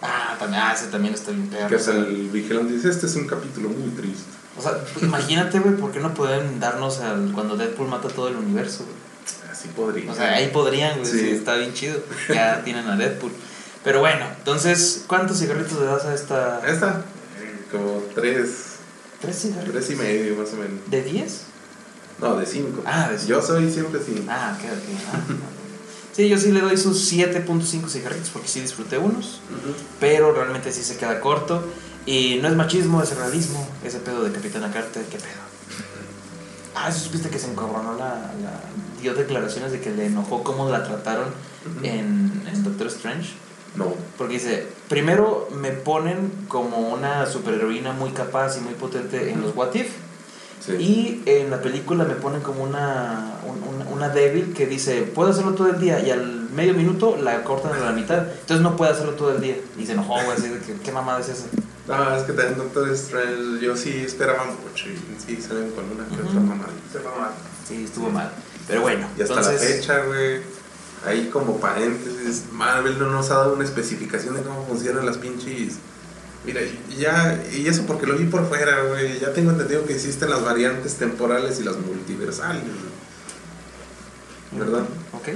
Ah, 0.00 0.36
también, 0.38 0.62
ah, 0.64 0.72
ese 0.74 0.86
también 0.86 1.12
está 1.12 1.32
bien 1.32 1.48
perro. 1.48 1.68
Que 1.68 1.74
es 1.76 1.86
el 1.88 2.30
vigilante 2.30 2.72
dice: 2.72 2.88
Este 2.88 3.04
es 3.06 3.14
un 3.16 3.26
capítulo 3.26 3.68
muy 3.68 3.90
triste. 3.90 4.24
O 4.58 4.62
sea, 4.62 4.72
imagínate, 5.02 5.58
güey, 5.60 5.76
¿por 5.76 5.92
qué 5.92 6.00
no 6.00 6.14
pueden 6.14 6.60
darnos 6.60 7.00
al, 7.00 7.32
cuando 7.32 7.56
Deadpool 7.56 7.88
mata 7.88 8.08
todo 8.08 8.28
el 8.28 8.36
universo, 8.36 8.84
güey? 8.84 8.96
Así 9.52 9.68
podría. 9.68 10.10
O 10.10 10.14
sea, 10.14 10.34
ahí 10.34 10.48
podrían, 10.48 10.98
güey, 10.98 11.10
Sí. 11.10 11.18
sí, 11.18 11.30
está 11.30 11.56
bien 11.56 11.72
chido. 11.74 11.98
Ya 12.32 12.62
tienen 12.64 12.86
a 12.88 12.96
Deadpool. 12.96 13.32
Pero 13.84 14.00
bueno, 14.00 14.26
entonces, 14.38 15.04
¿cuántos 15.06 15.38
cigarritos 15.38 15.78
le 15.78 15.86
das 15.86 16.04
a 16.04 16.14
esta? 16.14 16.60
Esta, 16.66 17.02
como 17.70 18.02
tres. 18.14 18.76
¿Tres 19.20 19.36
cigarritos? 19.42 19.72
Tres 19.74 19.90
y 19.90 19.96
medio 19.96 20.36
más 20.36 20.52
o 20.52 20.56
menos. 20.56 20.80
¿De 20.90 21.02
10? 21.02 21.40
No, 22.20 22.36
de 22.36 22.46
cinco. 22.46 22.82
Ah, 22.86 23.08
de 23.10 23.18
cinco. 23.18 23.28
Yo 23.30 23.42
soy 23.42 23.70
siempre 23.70 24.00
cinco. 24.04 24.24
Ah, 24.28 24.56
ok, 24.58 24.64
ok. 24.72 25.00
Ah, 25.12 25.20
sí, 26.12 26.28
yo 26.28 26.38
sí 26.38 26.50
le 26.52 26.60
doy 26.60 26.76
sus 26.76 27.12
7.5 27.12 27.88
cigarritos 27.88 28.30
porque 28.30 28.48
sí 28.48 28.60
disfruté 28.60 28.96
unos, 28.98 29.40
Ujú. 29.50 29.74
pero 30.00 30.32
realmente 30.32 30.72
sí 30.72 30.82
se 30.82 30.96
queda 30.96 31.20
corto. 31.20 31.62
Y 32.06 32.38
no 32.40 32.48
es 32.48 32.54
machismo, 32.56 33.02
es 33.02 33.14
realismo. 33.16 33.66
Ese 33.84 33.98
pedo 33.98 34.22
de 34.24 34.32
Capitana 34.32 34.72
Carter, 34.72 35.04
¿qué 35.06 35.16
pedo? 35.18 35.46
Ah, 36.74 36.92
¿sí 36.92 37.00
supiste 37.00 37.30
que 37.30 37.38
se 37.38 37.50
encabronó 37.50 37.94
la, 37.94 38.32
la- 38.42 38.60
dio 39.00 39.14
declaraciones 39.14 39.72
de 39.72 39.80
que 39.80 39.90
le 39.90 40.06
enojó 40.06 40.42
cómo 40.42 40.68
la 40.70 40.84
trataron 40.84 41.26
en, 41.82 42.42
en 42.50 42.64
Doctor 42.64 42.86
Strange. 42.88 43.34
No. 43.76 43.92
Porque 44.16 44.34
dice, 44.34 44.66
primero 44.88 45.48
me 45.54 45.70
ponen 45.72 46.30
como 46.48 46.78
una 46.90 47.26
superheroína 47.26 47.92
muy 47.92 48.10
capaz 48.10 48.56
y 48.56 48.60
muy 48.60 48.74
potente 48.74 49.30
en 49.32 49.42
los 49.42 49.54
What 49.56 49.74
If. 49.74 49.88
Sí. 50.64 50.72
Y 50.72 51.22
en 51.26 51.50
la 51.50 51.60
película 51.60 52.04
me 52.04 52.14
ponen 52.14 52.40
como 52.40 52.62
una, 52.62 53.32
un- 53.46 53.74
una, 53.74 53.90
una 53.90 54.08
débil 54.08 54.52
que 54.54 54.66
dice, 54.66 55.02
puedo 55.02 55.30
hacerlo 55.30 55.54
todo 55.54 55.68
el 55.68 55.80
día 55.80 56.00
y 56.00 56.10
al 56.10 56.48
medio 56.50 56.74
minuto 56.74 57.16
la 57.16 57.42
cortan 57.42 57.72
a 57.74 57.78
la 57.78 57.92
mitad. 57.92 58.18
Entonces 58.40 58.60
no 58.60 58.76
puede 58.76 58.92
hacerlo 58.92 59.12
todo 59.12 59.32
el 59.32 59.40
día. 59.40 59.56
Y 59.78 59.84
se 59.86 59.92
enojó, 59.92 60.14
güey, 60.14 60.30
así 60.36 60.48
de 60.48 60.60
que, 60.60 60.74
¿qué 60.74 60.92
mamada 60.92 61.20
es 61.20 61.28
esa? 61.28 61.44
No, 61.88 62.16
es 62.16 62.22
que 62.24 62.32
también 62.32 62.58
Doctor 62.58 62.90
Strange, 62.90 63.60
yo 63.60 63.76
sí 63.76 64.02
esperaba 64.04 64.44
mucho 64.44 64.88
y 64.88 64.98
sí 65.24 65.40
salen 65.40 65.70
con 65.70 65.84
una 65.84 66.06
que 66.08 66.22
otra 66.22 66.40
mamada. 66.40 66.72
Se 66.92 66.98
fue 66.98 67.10
mal. 67.18 67.30
Sí, 67.66 67.84
estuvo 67.84 68.10
mal. 68.10 68.32
Pero 68.66 68.80
bueno, 68.82 69.08
Y 69.16 69.22
hasta 69.22 69.34
entonces... 69.34 69.62
la 69.62 69.76
fecha, 69.76 70.04
güey, 70.04 70.40
ahí 71.06 71.30
como 71.32 71.60
paréntesis, 71.60 72.44
Marvel 72.52 72.98
no 72.98 73.10
nos 73.10 73.30
ha 73.30 73.34
dado 73.34 73.54
una 73.54 73.64
especificación 73.64 74.34
de 74.34 74.42
cómo 74.42 74.66
funcionan 74.66 75.06
las 75.06 75.18
pinches. 75.18 75.74
Mira, 76.44 76.60
ya, 76.96 77.44
y 77.52 77.66
eso 77.66 77.84
porque 77.86 78.06
lo 78.06 78.16
vi 78.16 78.26
por 78.26 78.48
fuera, 78.48 78.82
güey. 78.84 79.18
Ya 79.20 79.32
tengo 79.32 79.50
entendido 79.50 79.84
que 79.84 79.94
existen 79.94 80.30
las 80.30 80.44
variantes 80.44 80.94
temporales 80.94 81.58
y 81.60 81.64
las 81.64 81.76
multiversales. 81.76 82.62
¿verdad? 84.52 84.84
Ok. 85.12 85.28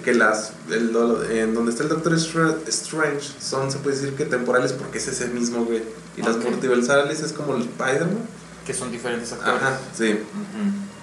Que 0.00 0.14
las, 0.14 0.52
el 0.70 0.90
en 1.30 1.54
donde 1.54 1.70
está 1.70 1.82
el 1.82 1.90
Doctor 1.90 2.14
Stra- 2.14 2.56
Strange 2.66 3.20
son, 3.40 3.70
se 3.70 3.78
puede 3.78 3.96
decir 3.96 4.14
que 4.14 4.24
temporales 4.24 4.72
porque 4.72 4.98
es 4.98 5.06
ese 5.08 5.28
mismo, 5.28 5.64
güey. 5.64 5.82
Y 6.16 6.22
las 6.22 6.36
multiversales 6.38 7.20
es 7.20 7.32
como 7.32 7.54
el 7.54 7.62
Spider-Man. 7.62 8.18
Que 8.66 8.72
son 8.74 8.90
diferentes 8.90 9.32
actores. 9.32 9.62
Ajá, 9.62 9.78
sí. 9.96 10.18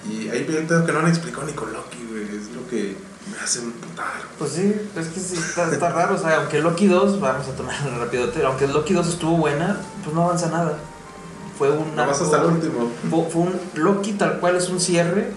Y 0.10 0.30
ahí 0.30 0.45
tengo 0.67 0.86
que 0.86 0.91
no 0.91 0.99
han 0.99 1.08
explicado 1.08 1.45
ni 1.45 1.54
con 1.54 1.71
Loki, 1.71 1.97
güey. 2.10 2.23
Es 2.23 2.49
lo 2.56 2.67
que 2.69 2.95
me 3.32 3.38
hace 3.43 3.60
un 3.60 3.71
putar. 3.73 4.21
Pues 4.38 4.52
sí, 4.54 4.73
es 4.95 5.08
que 5.08 5.19
sí, 5.19 5.36
está, 5.36 5.71
está 5.71 5.89
raro. 5.89 6.15
O 6.15 6.17
sea, 6.17 6.38
aunque 6.38 6.60
Loki 6.60 6.88
2, 6.88 7.19
vamos 7.19 7.47
a 7.47 7.52
tomarlo 7.52 7.99
rápido, 8.04 8.30
aunque 8.47 8.67
Loki 8.67 8.93
2 8.93 9.08
estuvo 9.08 9.38
buena, 9.38 9.78
pues 10.04 10.15
no 10.15 10.23
avanza 10.23 10.49
nada. 10.49 10.78
Fue 11.58 11.69
un. 11.69 11.95
Nada 11.95 12.08
más 12.08 12.21
hasta 12.21 12.38
el 12.41 12.45
último. 12.45 12.89
Fue, 13.10 13.30
fue 13.30 13.41
un 13.43 13.60
Loki 13.75 14.13
tal 14.13 14.39
cual 14.39 14.56
es 14.56 14.69
un 14.69 14.80
cierre. 14.80 15.32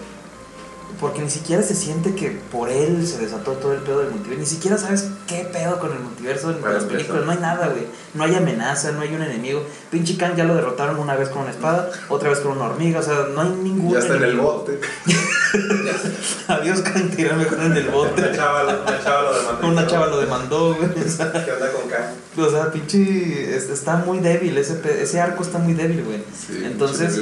Porque 0.99 1.21
ni 1.21 1.29
siquiera 1.29 1.61
se 1.63 1.75
siente 1.75 2.15
que 2.15 2.29
por 2.29 2.69
él 2.69 3.05
se 3.05 3.17
desató 3.17 3.53
todo 3.53 3.73
el 3.73 3.81
pedo 3.81 3.99
del 3.99 4.11
multiverso. 4.11 4.39
Ni 4.39 4.45
siquiera 4.45 4.77
sabes 4.77 5.09
qué 5.27 5.47
pedo 5.51 5.79
con 5.79 5.91
el 5.91 5.99
multiverso 5.99 6.51
en 6.51 6.61
las 6.61 6.85
películas. 6.85 7.25
No 7.25 7.31
hay 7.31 7.39
nada, 7.39 7.67
güey. 7.67 7.87
No 8.13 8.23
hay 8.23 8.35
amenaza, 8.35 8.91
no 8.91 9.01
hay 9.01 9.13
un 9.13 9.21
enemigo. 9.21 9.63
Pinche 9.91 10.17
Khan 10.17 10.35
ya 10.35 10.45
lo 10.45 10.55
derrotaron 10.55 10.99
una 10.99 11.15
vez 11.15 11.29
con 11.29 11.41
una 11.41 11.51
espada, 11.51 11.91
otra 12.09 12.29
vez 12.29 12.39
con 12.39 12.53
una 12.53 12.65
hormiga. 12.65 12.99
O 12.99 13.03
sea, 13.03 13.27
no 13.33 13.41
hay 13.41 13.49
ningún. 13.49 13.93
Ya 13.93 13.99
está 13.99 14.15
en 14.15 14.23
el 14.23 14.37
bote. 14.37 14.79
Adiós, 16.47 16.81
Khan, 16.81 17.09
tira 17.11 17.35
mejor 17.35 17.59
en 17.61 17.73
el 17.77 17.87
bote. 17.89 18.21
Una 18.21 18.31
chava, 18.35 18.63
lo- 18.63 18.81
una 18.81 19.03
chava 19.03 19.21
lo 19.23 19.33
demandó. 19.39 19.67
Una 19.67 19.87
chava 19.87 20.07
lo 20.07 20.19
demandó, 20.19 20.75
güey. 20.75 20.89
O 21.05 21.09
sea, 21.09 21.31
¿Qué 21.31 21.51
onda 21.51 21.71
con 21.71 21.89
Khan? 21.89 22.13
o 22.37 22.49
sea, 22.49 22.71
pinche. 22.71 23.55
es- 23.55 23.69
Está 23.69 23.97
muy 23.97 24.19
débil. 24.19 24.57
Ese, 24.57 25.21
arco 25.21 25.43
está 25.43 25.59
muy 25.59 25.73
débil, 25.73 26.03
güey. 26.03 26.23
Sí, 26.35 26.61
Entonces. 26.63 27.19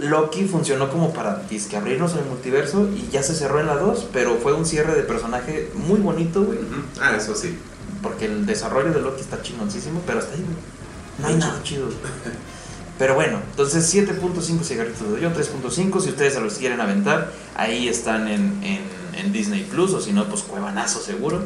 Loki 0.00 0.44
funcionó 0.46 0.88
como 0.90 1.12
para 1.12 1.42
disque 1.50 1.76
abrirnos 1.76 2.14
el 2.14 2.24
multiverso 2.24 2.88
y 2.94 3.08
ya 3.10 3.22
se 3.22 3.34
cerró 3.34 3.60
en 3.60 3.66
la 3.66 3.76
2, 3.76 4.08
pero 4.12 4.36
fue 4.36 4.52
un 4.52 4.64
cierre 4.64 4.94
de 4.94 5.02
personaje 5.02 5.70
muy 5.74 5.98
bonito, 6.00 6.42
güey. 6.44 6.58
Ah, 7.00 7.14
eso 7.16 7.34
sí. 7.34 7.58
Porque 8.02 8.26
el 8.26 8.46
desarrollo 8.46 8.92
de 8.92 9.00
Loki 9.00 9.20
está 9.22 9.42
chingoncísimo, 9.42 10.00
pero 10.06 10.18
hasta 10.20 10.34
ahí, 10.34 10.42
güey. 10.44 10.56
No 11.18 11.26
hay 11.28 11.34
nada 11.36 11.60
chido. 11.62 11.88
Pero 13.02 13.16
bueno, 13.16 13.40
entonces 13.50 13.92
7.5 13.92 14.62
cigarritos 14.62 15.12
de 15.12 15.20
yo, 15.20 15.32
3.5. 15.32 16.00
Si 16.00 16.10
ustedes 16.10 16.34
se 16.34 16.40
los 16.40 16.54
quieren 16.54 16.80
aventar, 16.80 17.32
ahí 17.56 17.88
están 17.88 18.28
en, 18.28 18.62
en, 18.62 18.80
en 19.18 19.32
Disney 19.32 19.64
Plus, 19.64 19.92
o 19.92 20.00
si 20.00 20.12
no, 20.12 20.28
pues 20.28 20.42
cuevanazo 20.42 21.00
seguro. 21.00 21.42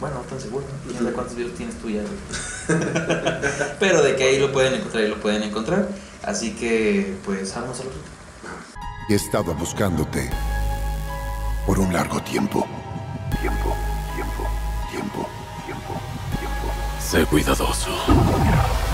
Bueno, 0.00 0.16
no 0.16 0.20
tan 0.20 0.38
seguro, 0.38 0.66
¿no? 0.84 0.92
Sé 0.92 1.14
cuántos 1.14 1.34
videos 1.34 1.54
tienes 1.54 1.76
tú 1.76 1.88
ya. 1.88 2.02
Pero 3.80 4.02
de 4.02 4.16
que 4.16 4.24
ahí 4.24 4.38
lo 4.38 4.52
pueden 4.52 4.74
encontrar, 4.74 5.02
ahí 5.02 5.08
lo 5.08 5.18
pueden 5.18 5.44
encontrar. 5.44 5.88
Así 6.22 6.50
que, 6.50 7.16
pues, 7.24 7.54
vamos 7.54 7.80
a 7.80 7.84
lo 7.84 7.90
He 9.08 9.14
estado 9.14 9.54
buscándote 9.54 10.28
por 11.64 11.78
un 11.78 11.90
largo 11.90 12.22
tiempo. 12.22 12.66
Tiempo, 13.40 13.74
tiempo, 14.14 14.46
tiempo, 14.90 15.26
tiempo, 15.64 16.00
tiempo. 16.38 16.72
Sé 17.00 17.24
cuidadoso. 17.24 18.89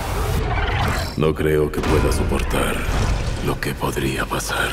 No 1.17 1.33
creo 1.33 1.71
que 1.71 1.81
pueda 1.81 2.11
soportar 2.11 2.75
lo 3.45 3.59
que 3.59 3.73
podría 3.73 4.25
pasar. 4.25 4.69